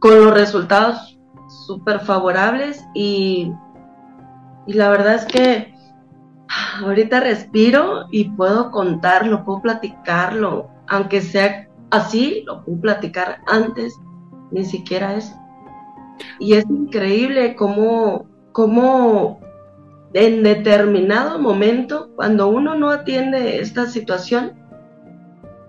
[0.00, 1.17] con los resultados
[1.48, 3.52] súper favorables y,
[4.66, 5.74] y la verdad es que
[6.82, 13.94] ahorita respiro y puedo contarlo, puedo platicarlo, aunque sea así, lo puedo platicar antes,
[14.50, 15.34] ni siquiera eso.
[16.38, 19.40] Y es increíble cómo, cómo
[20.14, 24.52] en determinado momento, cuando uno no atiende esta situación,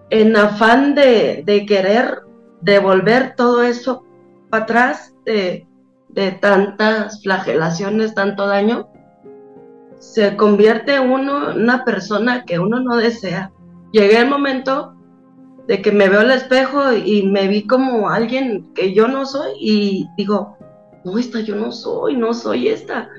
[0.10, 2.22] en afán de, querer
[2.62, 4.04] devolver todo eso
[4.50, 5.68] para atrás, de,
[6.10, 8.90] de tantas flagelaciones, tanto daño,
[10.00, 13.52] se convierte uno en una persona que uno no desea.
[13.92, 14.96] Llegué el momento
[15.68, 19.52] de que me veo al espejo y me vi como alguien que yo no soy
[19.60, 20.58] y digo,
[21.06, 23.10] no, esta yo no soy, no soy esta.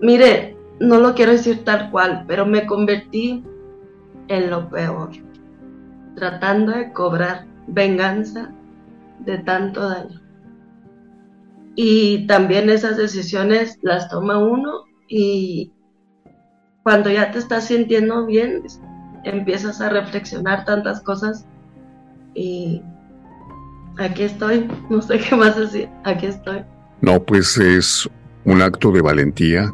[0.00, 3.44] Mire, no lo quiero decir tal cual, pero me convertí
[4.28, 5.10] en lo peor,
[6.14, 8.52] tratando de cobrar venganza
[9.20, 10.27] de tanto daño.
[11.80, 15.70] Y también esas decisiones las toma uno y
[16.82, 18.64] cuando ya te estás sintiendo bien,
[19.22, 21.46] empiezas a reflexionar tantas cosas
[22.34, 22.82] y
[23.96, 26.64] aquí estoy, no sé qué más decir, aquí estoy.
[27.00, 28.10] No, pues es
[28.44, 29.72] un acto de valentía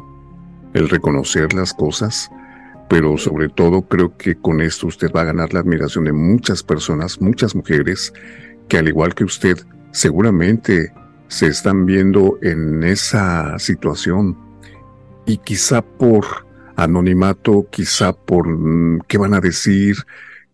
[0.75, 2.29] el reconocer las cosas,
[2.87, 6.61] pero sobre todo creo que con esto usted va a ganar la admiración de muchas
[6.61, 8.13] personas, muchas mujeres,
[8.67, 9.57] que al igual que usted
[9.89, 10.93] seguramente
[11.27, 14.37] se están viendo en esa situación
[15.25, 16.25] y quizá por
[16.75, 19.97] anonimato, quizá por mm, qué van a decir,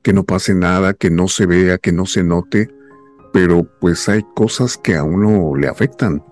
[0.02, 2.70] que no pase nada, que no se vea, que no se note,
[3.34, 6.24] pero pues hay cosas que a uno le afectan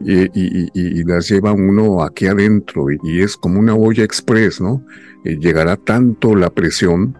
[0.00, 4.84] y, las lleva uno aquí adentro y, es como una olla express, ¿no?
[5.24, 7.16] llegará tanto la presión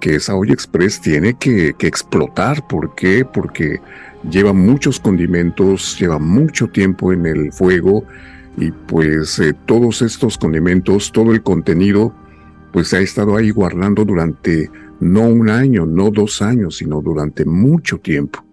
[0.00, 2.66] que esa olla express tiene que, explotar.
[2.66, 3.24] ¿Por qué?
[3.24, 3.80] Porque
[4.30, 8.04] lleva muchos condimentos, lleva mucho tiempo en el fuego
[8.56, 12.14] y pues eh, todos estos condimentos, todo el contenido,
[12.72, 17.98] pues ha estado ahí guardando durante no un año, no dos años, sino durante mucho
[17.98, 18.44] tiempo.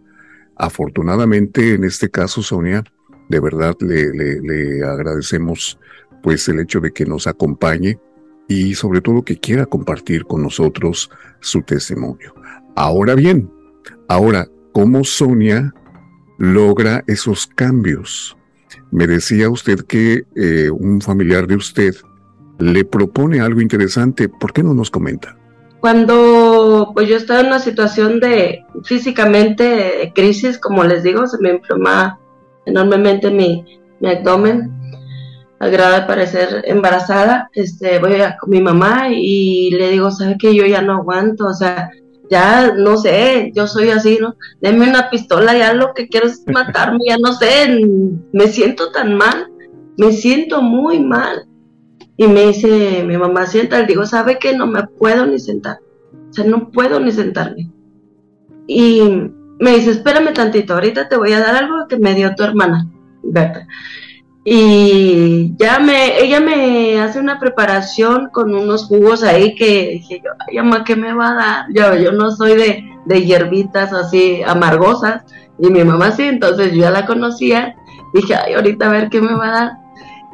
[0.56, 2.84] Afortunadamente, en este caso, Sonia,
[3.30, 5.80] de verdad le, le, agradecemos
[6.24, 8.00] pues el hecho de que nos acompañe
[8.48, 12.34] y sobre todo que quiera compartir con nosotros su testimonio.
[12.76, 13.50] Ahora bien,
[14.08, 15.74] ahora, ¿cómo Sonia
[16.38, 18.38] logra esos cambios?
[18.92, 21.96] Me decía usted que eh, un familiar de usted
[22.60, 24.30] le propone algo interesante.
[24.30, 25.36] ¿Por qué no nos comenta?
[25.80, 31.52] Cuando pues yo estaba en una situación de físicamente crisis, como les digo, se me
[31.52, 32.20] inflama
[32.66, 33.64] enormemente mi,
[34.04, 34.72] abdomen,
[35.60, 40.38] al grado de parecer embarazada, este, voy a, con mi mamá y le digo, ¿sabe
[40.38, 41.48] que yo ya no aguanto?
[41.48, 41.90] O sea,
[42.30, 44.36] ya no sé, yo soy así, ¿no?
[44.62, 47.80] Deme una pistola, ya lo que quiero es matarme, ya no sé,
[48.32, 49.52] me siento tan mal,
[49.98, 51.46] me siento muy mal.
[52.18, 55.80] Y me dice mi mamá, sienta, le digo, ¿sabe que no me puedo ni sentar?
[56.30, 57.72] O sea, no puedo ni sentarme.
[58.68, 59.02] Y
[59.58, 62.88] me dice, espérame tantito, ahorita te voy a dar algo que me dio tu hermana,
[63.24, 63.66] Berta.
[64.46, 70.32] Y ya me, ella me hace una preparación con unos jugos ahí que dije yo,
[70.48, 71.66] ay, mamá, ¿qué me va a dar?
[71.74, 75.24] Yo, yo no soy de, de hierbitas así amargosas,
[75.60, 77.76] y mi mamá sí, entonces yo ya la conocía,
[78.14, 79.72] dije, ay, ahorita a ver qué me va a dar.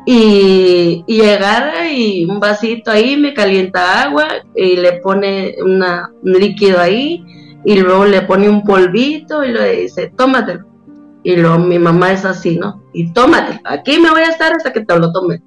[0.05, 6.79] Y, y y un vasito ahí, me calienta agua y le pone una, un líquido
[6.79, 7.25] ahí
[7.65, 10.74] y luego le pone un polvito y le dice, tómatelo.
[11.25, 12.83] Y luego mi mamá es así, ¿no?
[12.93, 15.41] Y tómatelo, aquí me voy a estar hasta que te lo tome.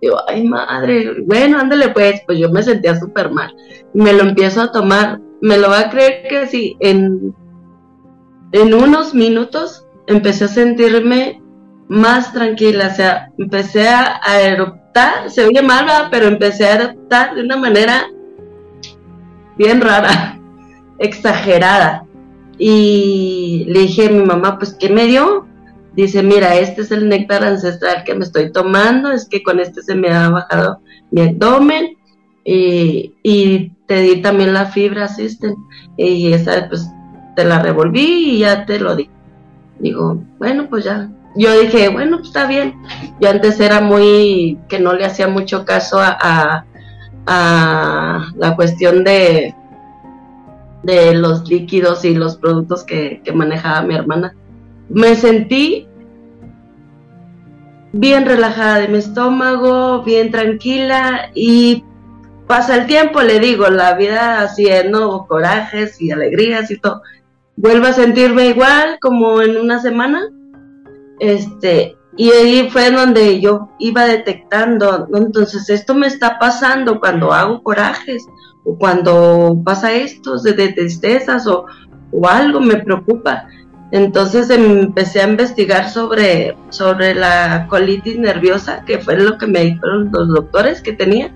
[0.00, 3.52] Digo, ay madre, bueno, ándale pues, pues yo me sentía súper mal.
[3.94, 7.34] Me lo empiezo a tomar, me lo va a creer que sí, en,
[8.52, 11.42] en unos minutos empecé a sentirme
[11.88, 17.34] más tranquila, o sea, empecé a, a eruptar, se oye mal, pero empecé a eruptar
[17.34, 18.06] de una manera
[19.58, 20.38] bien rara
[21.00, 22.03] exagerada.
[22.58, 25.46] Y le dije a mi mamá, pues, ¿qué me dio?
[25.94, 29.82] Dice, mira, este es el néctar ancestral que me estoy tomando, es que con este
[29.82, 31.96] se me ha bajado mi abdomen
[32.44, 35.54] y, y te di también la fibra asisten
[35.96, 36.88] y esa pues
[37.36, 39.08] te la revolví y ya te lo di.
[39.78, 41.08] Digo, bueno, pues ya.
[41.36, 42.74] Yo dije, bueno, pues está bien.
[43.20, 46.64] Yo antes era muy, que no le hacía mucho caso a,
[47.26, 49.54] a la cuestión de,
[50.84, 54.36] de los líquidos y los productos que, manejaba mi hermana.
[54.88, 55.88] Me sentí
[57.92, 61.84] bien relajada de mi estómago, bien tranquila y
[62.46, 67.02] pasa el tiempo, le digo, la vida haciendo corajes y alegrías y todo.
[67.56, 70.28] Vuelvo a sentirme igual como en una semana.
[71.20, 77.62] Este, y ahí fue donde yo iba detectando, entonces esto me está pasando cuando hago
[77.62, 78.26] corajes
[78.78, 81.66] cuando pasa esto de, tristezas o,
[82.28, 83.48] algo me preocupa.
[83.90, 90.10] Entonces empecé a investigar sobre, sobre la colitis nerviosa, que fue lo que me dijeron
[90.12, 91.32] los doctores que tenía.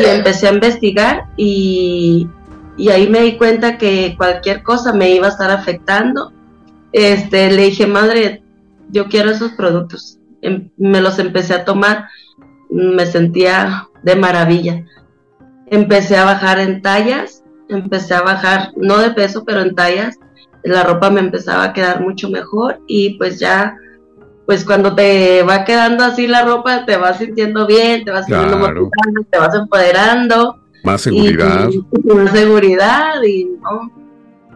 [0.00, 2.28] Y empecé a investigar y,
[2.76, 6.32] y ahí me di cuenta que cualquier cosa me iba a estar afectando.
[6.92, 8.42] Este, le dije, madre,
[8.90, 10.18] yo quiero esos productos.
[10.42, 12.08] Em, me los empecé a tomar,
[12.70, 14.84] me sentía de maravilla.
[15.66, 20.18] Empecé a bajar en tallas, empecé a bajar, no de peso, pero en tallas.
[20.62, 23.76] La ropa me empezaba a quedar mucho mejor y pues ya,
[24.46, 28.90] pues cuando te va quedando así la ropa, te vas sintiendo bien, te vas sintiendo
[29.30, 30.58] te vas empoderando.
[30.82, 31.68] Más seguridad.
[32.04, 33.90] más seguridad y no,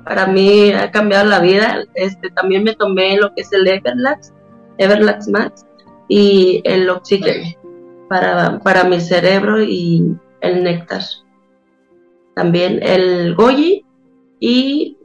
[0.04, 1.84] para mí ha cambiado la vida.
[1.94, 4.32] Este, también me tomé lo que es el Everlax,
[4.78, 5.66] Everlax Max
[6.08, 7.54] y el oxígeno
[8.08, 11.02] para, para mi cerebro y el néctar.
[12.34, 13.84] También el goji
[14.40, 14.96] y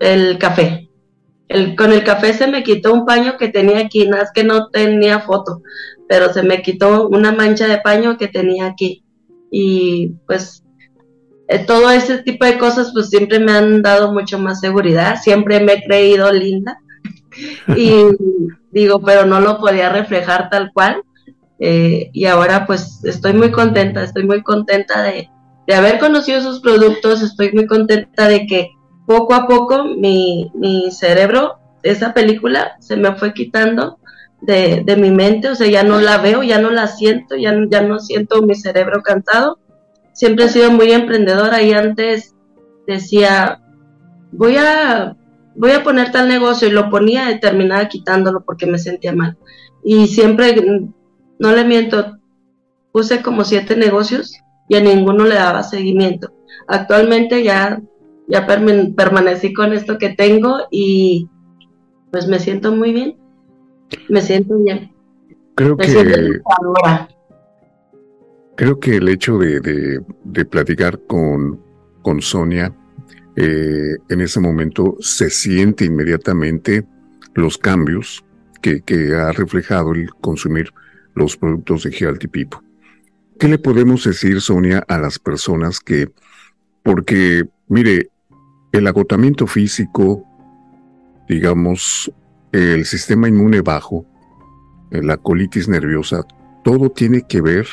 [0.00, 0.90] el café.
[1.48, 4.44] El, con el café se me quitó un paño que tenía aquí, nada es que
[4.44, 5.62] no tenía foto,
[6.08, 9.04] pero se me quitó una mancha de paño que tenía aquí.
[9.50, 10.64] Y pues
[11.48, 15.60] eh, todo ese tipo de cosas pues siempre me han dado mucho más seguridad, siempre
[15.60, 16.78] me he creído linda
[17.76, 17.92] y
[18.70, 21.02] digo, pero no lo podía reflejar tal cual
[21.58, 25.30] eh, y ahora pues estoy muy contenta, estoy muy contenta de,
[25.74, 28.70] haber conocido esos productos, estoy muy contenta de que
[29.06, 33.98] poco a poco mi, mi cerebro, esa película se me fue quitando
[34.40, 37.54] de, de, mi mente, o sea, ya no la veo, ya no la siento, ya,
[37.70, 39.58] ya no siento mi cerebro cansado
[40.14, 42.34] siempre he sido muy emprendedora y antes
[42.86, 43.60] decía,
[44.32, 45.16] voy a,
[45.54, 49.36] voy a poner tal negocio y lo ponía y terminaba quitándolo porque me sentía mal.
[49.84, 50.54] Y siempre,
[51.38, 52.18] no le miento,
[52.92, 56.32] puse como siete negocios y a ninguno le daba seguimiento.
[56.68, 57.82] Actualmente ya,
[58.28, 61.28] ya permanecí con esto que tengo y
[62.10, 63.16] pues me siento muy bien.
[64.08, 64.92] Me siento bien.
[65.56, 66.40] Creo que
[68.56, 70.00] Creo que el hecho de,
[70.48, 71.60] platicar con,
[72.02, 72.72] con Sonia
[73.36, 76.86] eh, en ese momento se siente inmediatamente
[77.34, 78.24] los cambios
[78.62, 80.72] que, ha reflejado el consumir
[81.14, 82.60] los productos de Healthy People.
[83.38, 86.10] ¿Qué le podemos decir, Sonia, a las personas que,
[86.82, 88.10] porque, mire,
[88.72, 90.24] el agotamiento físico,
[91.28, 92.12] digamos,
[92.52, 94.06] el sistema inmune bajo,
[94.90, 96.24] la colitis nerviosa,
[96.62, 97.66] todo tiene que ver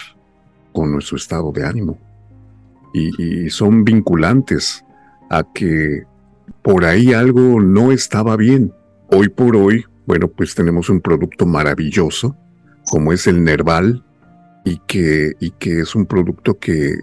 [0.73, 1.97] con nuestro estado de ánimo.
[2.93, 4.83] Y, son vinculantes
[5.29, 6.03] a que
[6.61, 8.73] por ahí algo no estaba bien.
[9.09, 12.35] Hoy por hoy, bueno, pues tenemos un producto maravilloso,
[12.85, 14.03] como es el Nerval,
[14.63, 16.95] y que, y que es un producto que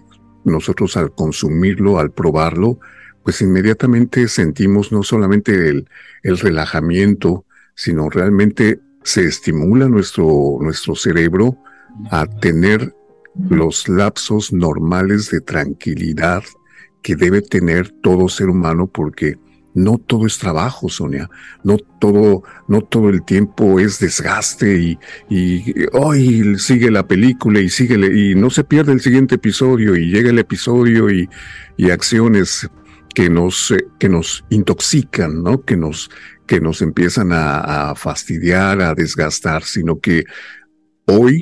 [0.45, 2.79] nosotros al consumirlo, al probarlo,
[3.23, 5.89] pues inmediatamente sentimos no solamente el,
[6.23, 11.57] el relajamiento, sino realmente se estimula nuestro, nuestro cerebro
[12.11, 12.93] a tener
[13.49, 16.43] los lapsos normales de tranquilidad
[17.01, 19.37] que debe tener todo ser humano porque
[19.73, 21.29] no todo es trabajo, Sonia.
[21.63, 24.97] No todo, no todo el tiempo es desgaste
[25.29, 30.11] y, hoy sigue la película y sigue y no se pierde el siguiente episodio y
[30.11, 31.29] llega el episodio y,
[31.91, 32.69] acciones
[33.15, 35.61] que nos, que nos intoxican, ¿no?
[35.61, 36.09] Que nos,
[36.45, 40.25] que nos empiezan a fastidiar, a desgastar, sino que
[41.05, 41.41] hoy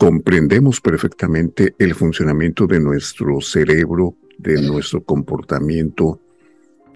[0.00, 6.18] comprendemos perfectamente el funcionamiento de nuestro cerebro, de nuestro comportamiento.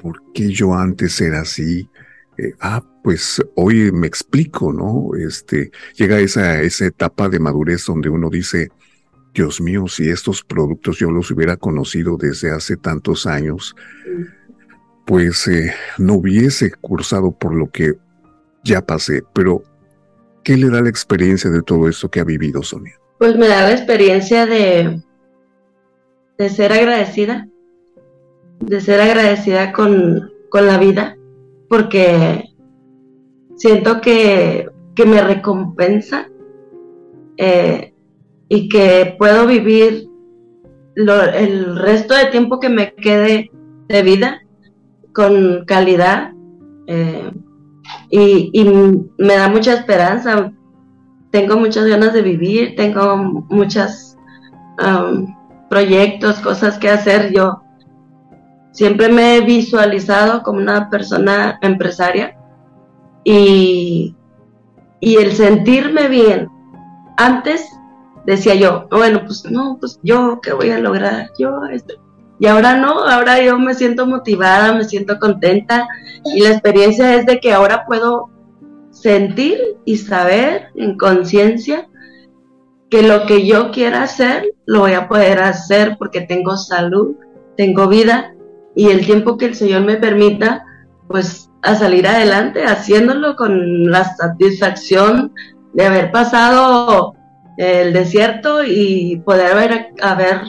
[0.05, 1.88] ¿Por qué yo antes era así?
[2.36, 5.16] Eh, ah, pues hoy me explico, ¿no?
[5.16, 8.68] Este, llega esa, esa etapa de madurez donde uno dice,
[9.32, 13.74] Dios mío, si estos productos yo los hubiera conocido desde hace tantos años,
[15.07, 17.94] pues eh, no hubiese cursado por lo que
[18.62, 19.22] ya pasé.
[19.32, 19.64] Pero
[20.44, 23.00] ¿Qué le da la experiencia de todo esto que ha vivido Sonia?
[23.18, 25.02] Pues me da la experiencia de,
[26.36, 27.48] de ser agradecida,
[28.66, 31.16] de ser agradecida con, la vida,
[31.68, 32.44] porque
[33.56, 34.68] siento que,
[35.04, 36.28] me recompensa
[37.36, 37.92] eh,
[38.48, 40.08] y que puedo vivir
[40.94, 43.50] el resto de tiempo que me quede
[43.88, 44.40] de vida
[45.12, 46.32] con calidad.
[46.86, 47.32] Eh,
[48.10, 48.64] y,
[49.18, 50.52] me da mucha esperanza.
[51.32, 53.16] Tengo muchas ganas de vivir, tengo
[53.50, 54.16] muchos
[54.78, 55.34] um,
[55.68, 57.32] proyectos, cosas que hacer.
[57.32, 57.63] Yo
[58.75, 62.37] siempre me he visualizado como una persona empresaria
[63.22, 64.14] y,
[65.01, 66.49] y el sentirme bien.
[67.16, 67.66] Antes
[68.27, 71.95] decía yo, bueno, pues no, pues yo qué voy a lograr, yo esto.
[72.41, 75.87] Y ahora no, ahora yo me siento motivada, me siento contenta
[76.25, 78.29] y la experiencia es de que ahora puedo
[78.91, 81.89] sentir y saber en conciencia
[82.91, 87.14] que lo que yo quiera hacer, lo voy a poder hacer porque tengo salud,
[87.57, 88.34] tengo vida
[88.77, 90.64] y el tiempo que el Señor me permita,
[91.09, 95.33] pues a salir adelante haciéndolo con la satisfacción
[95.72, 97.14] de haber pasado
[97.57, 100.43] el desierto y poder haber, haber,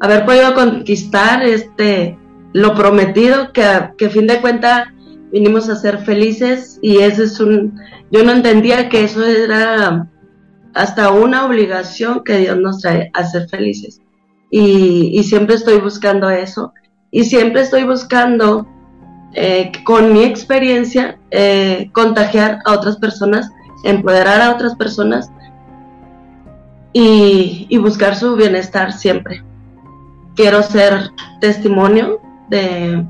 [0.00, 2.18] haber podido conquistar este
[2.54, 4.88] lo prometido que a fin de cuentas
[5.30, 7.78] vinimos a ser felices y ese es un
[8.10, 10.08] yo no entendía que eso era
[10.74, 14.00] hasta una obligación que Dios nos trae a ser felices.
[14.50, 16.72] Y, siempre estoy buscando eso
[17.10, 18.66] y siempre estoy buscando
[19.34, 23.50] eh, con mi experiencia eh, contagiar a otras personas
[23.84, 25.30] empoderar a otras personas
[26.92, 29.44] y, buscar su bienestar siempre.
[30.34, 33.04] Quiero ser testimonio de,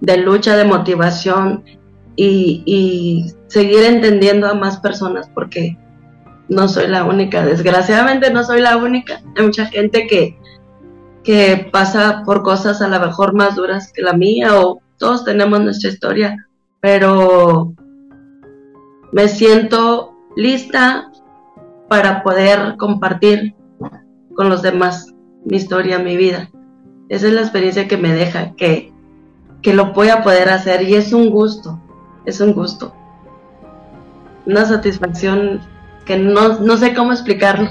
[0.00, 1.64] de lucha, de motivación
[2.16, 5.78] y, seguir entendiendo a más personas porque
[6.48, 9.22] no soy la única, desgraciadamente no soy la única.
[9.36, 10.36] Hay mucha gente que,
[11.26, 15.60] que pasa por cosas a lo mejor más duras que la mía o todos tenemos
[15.60, 16.46] nuestra historia,
[16.80, 17.74] pero
[19.12, 21.10] me siento lista
[21.88, 23.56] para poder compartir
[24.36, 25.12] con los demás
[25.44, 26.48] mi historia, mi vida.
[27.08, 28.92] Esa es la experiencia que me deja, que,
[29.62, 31.82] que lo voy a poder hacer y es un gusto,
[32.24, 32.94] es un gusto.
[34.46, 35.60] Una satisfacción
[36.04, 37.68] que no, no sé cómo explicarlo.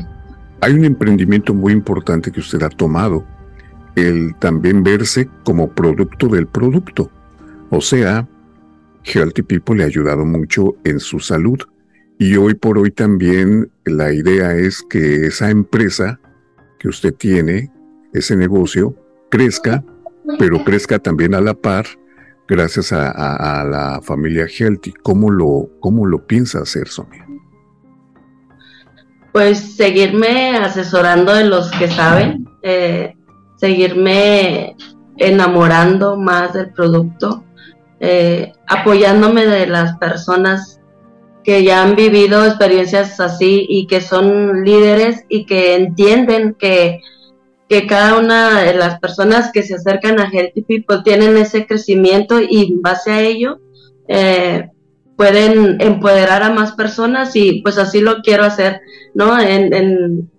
[0.60, 3.24] Hay un emprendimiento muy importante que usted ha tomado,
[3.96, 7.12] el también verse como producto del producto.
[7.70, 8.28] O sea,
[9.04, 11.60] Healthy People le ha ayudado mucho en su salud
[12.18, 16.20] y hoy por hoy también la idea es que esa empresa
[16.80, 17.72] que usted tiene,
[18.14, 18.96] ese negocio,
[19.30, 19.84] crezca,
[20.40, 21.86] pero crezca también a la par
[22.48, 24.94] gracias a, la familia Healthy.
[25.04, 27.26] ¿Cómo lo, cómo lo piensa hacer, Sonia?
[29.34, 33.16] Pues seguirme asesorando de los que saben, eh,
[33.56, 34.76] seguirme
[35.18, 37.44] enamorando más del producto,
[38.00, 40.82] eh, apoyándome de las personas
[41.44, 47.02] que ya han vivido experiencias así y que son líderes y que entienden que,
[47.70, 52.42] que cada una de las personas que se acercan a Healthy People tienen ese crecimiento
[52.42, 53.60] y en base a ello
[54.08, 54.70] eh,
[55.16, 58.82] pueden empoderar a más personas y pues así lo quiero hacer,
[59.14, 59.40] ¿no?
[59.40, 60.30] En,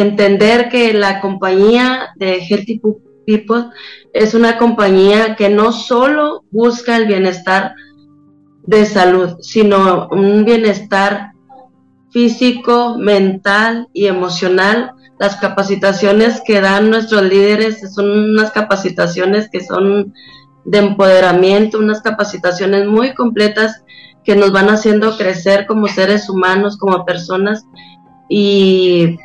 [0.00, 2.80] entender que la compañía de Healthy
[3.26, 3.70] People
[4.12, 7.74] es una compañía que no solo busca el bienestar
[8.62, 11.32] de salud, sino un bienestar
[12.10, 14.92] físico, mental y emocional.
[15.18, 20.12] Las capacitaciones que dan nuestros líderes son unas capacitaciones que son
[20.64, 23.82] de empoderamiento, unas capacitaciones muy completas
[24.24, 27.64] que nos van haciendo crecer como seres humanos, como personas.
[28.28, 29.16] Y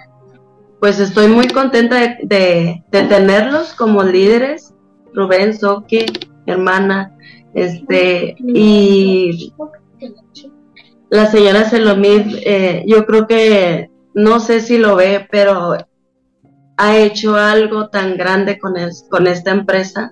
[0.84, 4.74] pues estoy muy contenta de, tenerlos como líderes.
[5.14, 6.04] Rubén, Soki,
[6.46, 7.16] hermana,
[7.54, 9.54] este, y
[11.10, 15.78] la señora Selomid, eh, yo creo que, no sé si lo ve, pero
[16.76, 18.74] ha hecho algo tan grande con,
[19.10, 20.12] con esta empresa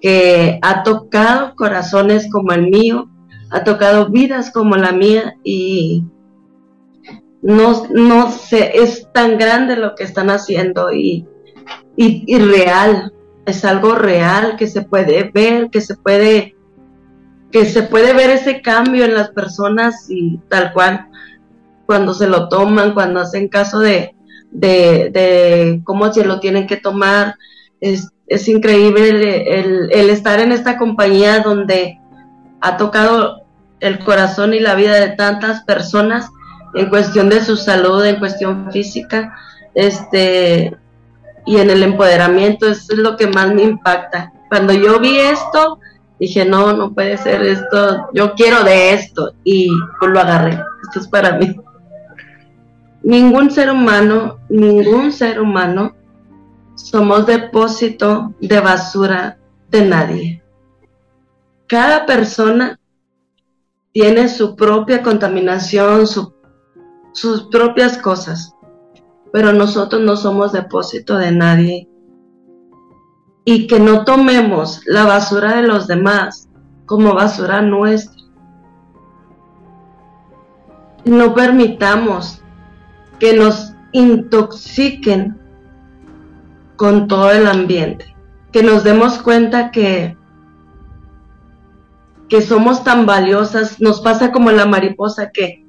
[0.00, 3.10] que ha tocado corazones como el mío,
[3.50, 6.04] ha tocado vidas como la mía y
[7.46, 11.24] no, no sé, es tan grande lo que están haciendo y,
[11.96, 13.12] y, y real,
[13.46, 16.56] es algo real que se puede ver, que se puede
[17.52, 21.06] que se puede ver ese cambio en las personas y tal cual
[21.86, 24.16] cuando se lo toman, cuando hacen caso de,
[24.50, 27.36] de, cómo se lo tienen que tomar.
[27.80, 32.00] Es, es increíble el, el, estar en esta compañía donde
[32.60, 33.44] ha tocado
[33.78, 36.28] el corazón y la vida de tantas personas
[36.76, 39.34] en cuestión de su salud, en cuestión física,
[39.74, 40.76] este,
[41.46, 44.32] y en el empoderamiento, eso es lo que más me impacta.
[44.48, 45.78] Cuando yo vi esto,
[46.20, 51.00] dije, no, no puede ser esto, yo quiero de esto y pues lo agarré, esto
[51.00, 51.56] es para mí.
[53.02, 55.94] Ningún ser humano, ningún ser humano
[56.74, 59.38] somos depósito de basura
[59.70, 60.42] de nadie.
[61.66, 62.78] Cada persona
[63.92, 66.06] tiene su propia contaminación,
[67.16, 68.54] sus propias cosas,
[69.32, 71.88] pero nosotros no somos depósito de nadie.
[73.46, 76.48] Y que no tomemos la basura de los demás
[76.84, 78.20] como basura nuestra.
[81.06, 82.42] No permitamos
[83.18, 85.40] que nos intoxiquen
[86.76, 88.14] con todo el ambiente,
[88.52, 90.16] que nos demos cuenta que
[92.28, 95.65] que somos tan valiosas, nos pasa como la mariposa que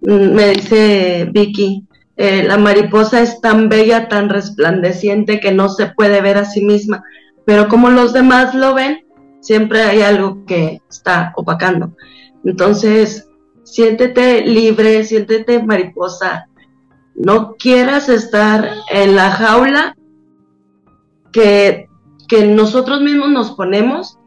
[0.00, 1.86] me dice Vicky,
[2.16, 6.64] eh, la mariposa es tan bella, tan resplandeciente que no se puede ver a sí
[6.64, 7.02] misma,
[7.46, 9.06] pero como los demás lo ven,
[9.40, 11.96] siempre hay algo que está opacando.
[12.44, 13.28] Entonces,
[13.64, 16.48] siéntete libre, siéntete mariposa,
[17.14, 19.96] no quieras estar en la jaula
[21.32, 21.88] que,
[22.28, 24.18] que nosotros mismos nos ponemos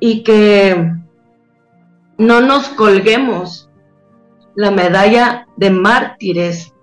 [0.00, 0.92] y que
[2.18, 3.67] no nos colguemos
[4.58, 6.74] la medalla de mártires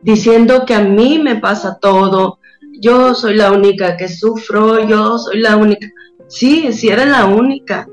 [0.00, 2.38] diciendo que a mí me pasa todo,
[2.80, 5.86] yo soy la única que sufro, yo soy la única.
[6.28, 7.86] Sí, sí eres la única,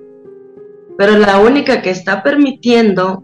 [0.97, 3.21] pero la única que está permitiendo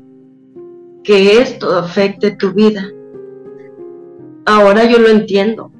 [1.06, 2.86] que esto afecte tu vida.
[4.46, 5.72] Ahora yo lo entiendo,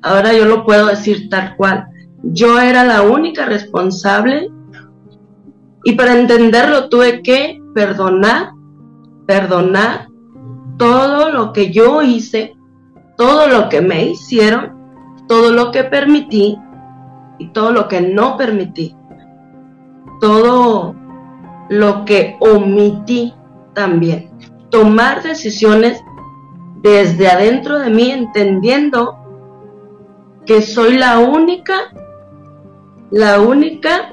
[0.00, 1.84] ahora yo lo puedo decir tal cual.
[2.22, 4.50] Yo era la única responsable
[5.84, 8.54] y para entenderlo tuve que perdonar,
[9.24, 10.08] perdonar
[10.78, 12.56] todo lo que yo hice,
[13.16, 14.76] todo lo que me hicieron,
[15.28, 16.58] todo lo que permití
[17.38, 18.96] y todo lo que no permití,
[20.20, 20.96] todo
[21.68, 23.32] lo que omití
[23.74, 24.28] también.
[24.70, 26.02] Tomar decisiones
[26.82, 29.18] desde adentro de mí, entendiendo
[30.46, 31.92] que soy la única
[33.10, 34.12] la única,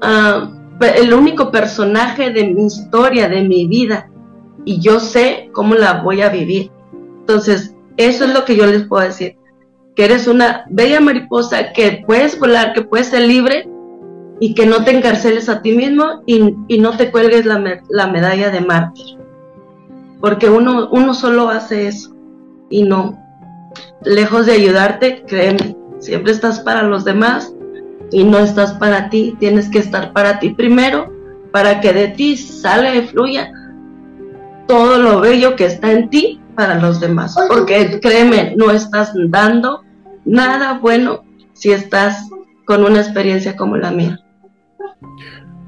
[0.00, 4.10] ah, el único personaje de mi historia, de mi vida,
[4.64, 6.70] y yo sé cómo la voy a vivir.
[7.20, 9.36] Entonces, eso es lo que yo les puedo decir,
[9.94, 13.68] que eres una bella mariposa, que puedes volar, que puedes ser libre
[14.38, 16.40] y que no te encarceles a ti mismo y,
[16.78, 19.18] no te cuelgues la, la, medalla de mártir.
[20.20, 22.14] Porque uno, uno solo hace eso
[22.68, 23.18] y no.
[24.04, 27.55] Lejos de ayudarte, créeme, siempre estás para los demás
[28.12, 31.12] y no estás para ti, tienes que estar para ti primero,
[31.52, 33.50] para que de ti salga y fluya
[34.66, 37.36] todo lo bello que está en ti para los demás.
[37.48, 39.82] Porque créeme, no estás dando
[40.24, 42.28] nada bueno si estás
[42.64, 44.20] con una experiencia como la mía.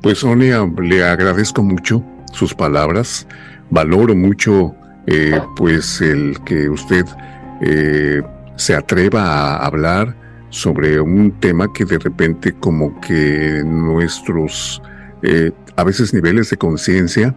[0.03, 3.27] Pues Sonia, le agradezco mucho sus palabras,
[3.71, 4.75] valoro mucho
[5.07, 7.05] eh, pues el que usted
[7.61, 8.23] eh,
[8.57, 10.15] se atreva a hablar
[10.51, 14.83] sobre un tema que de repente como que nuestros
[15.23, 17.35] eh, a veces niveles de conciencia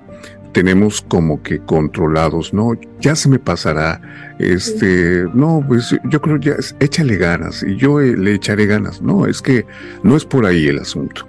[0.51, 2.73] tenemos como que controlados, ¿no?
[2.99, 4.01] Ya se me pasará,
[4.39, 9.25] este, no, pues yo creo ya, échale ganas y yo eh, le echaré ganas, no,
[9.25, 9.65] es que
[10.03, 11.27] no es por ahí el asunto.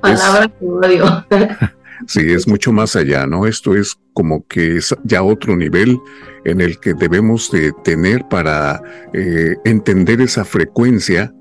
[0.00, 1.26] Palabra que odio.
[2.06, 3.46] sí, es mucho más allá, ¿no?
[3.46, 5.98] Esto es como que es ya otro nivel
[6.44, 8.82] en el que debemos de tener para
[9.12, 11.32] eh, entender esa frecuencia,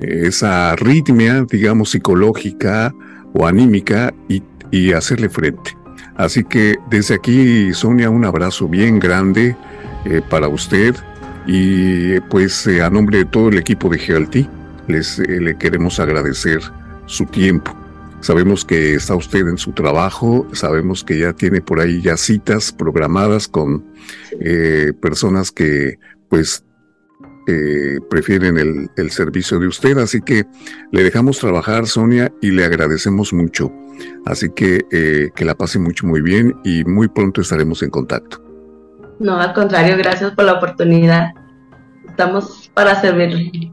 [0.00, 2.92] esa arritmia, digamos, psicológica
[3.32, 4.42] o anímica y,
[4.92, 5.74] hacerle frente.
[6.16, 9.56] Así que desde aquí, Sonia, un abrazo bien grande
[10.04, 10.94] eh, para usted
[11.46, 14.48] y pues eh, a nombre de todo el equipo de GLT
[14.88, 16.60] les le queremos agradecer
[17.06, 17.74] su tiempo.
[18.20, 22.72] Sabemos que está usted en su trabajo, sabemos que ya tiene por ahí ya citas
[22.72, 23.84] programadas con
[24.40, 25.98] eh, personas que
[26.28, 26.64] pues
[27.46, 30.44] eh, prefieren el, el, servicio de usted, así que
[30.90, 33.72] le dejamos trabajar Sonia y le agradecemos mucho.
[34.24, 38.42] Así que eh, que la pase mucho muy bien y muy pronto estaremos en contacto.
[39.20, 41.30] No, al contrario, gracias por la oportunidad.
[42.08, 43.72] Estamos para servirle.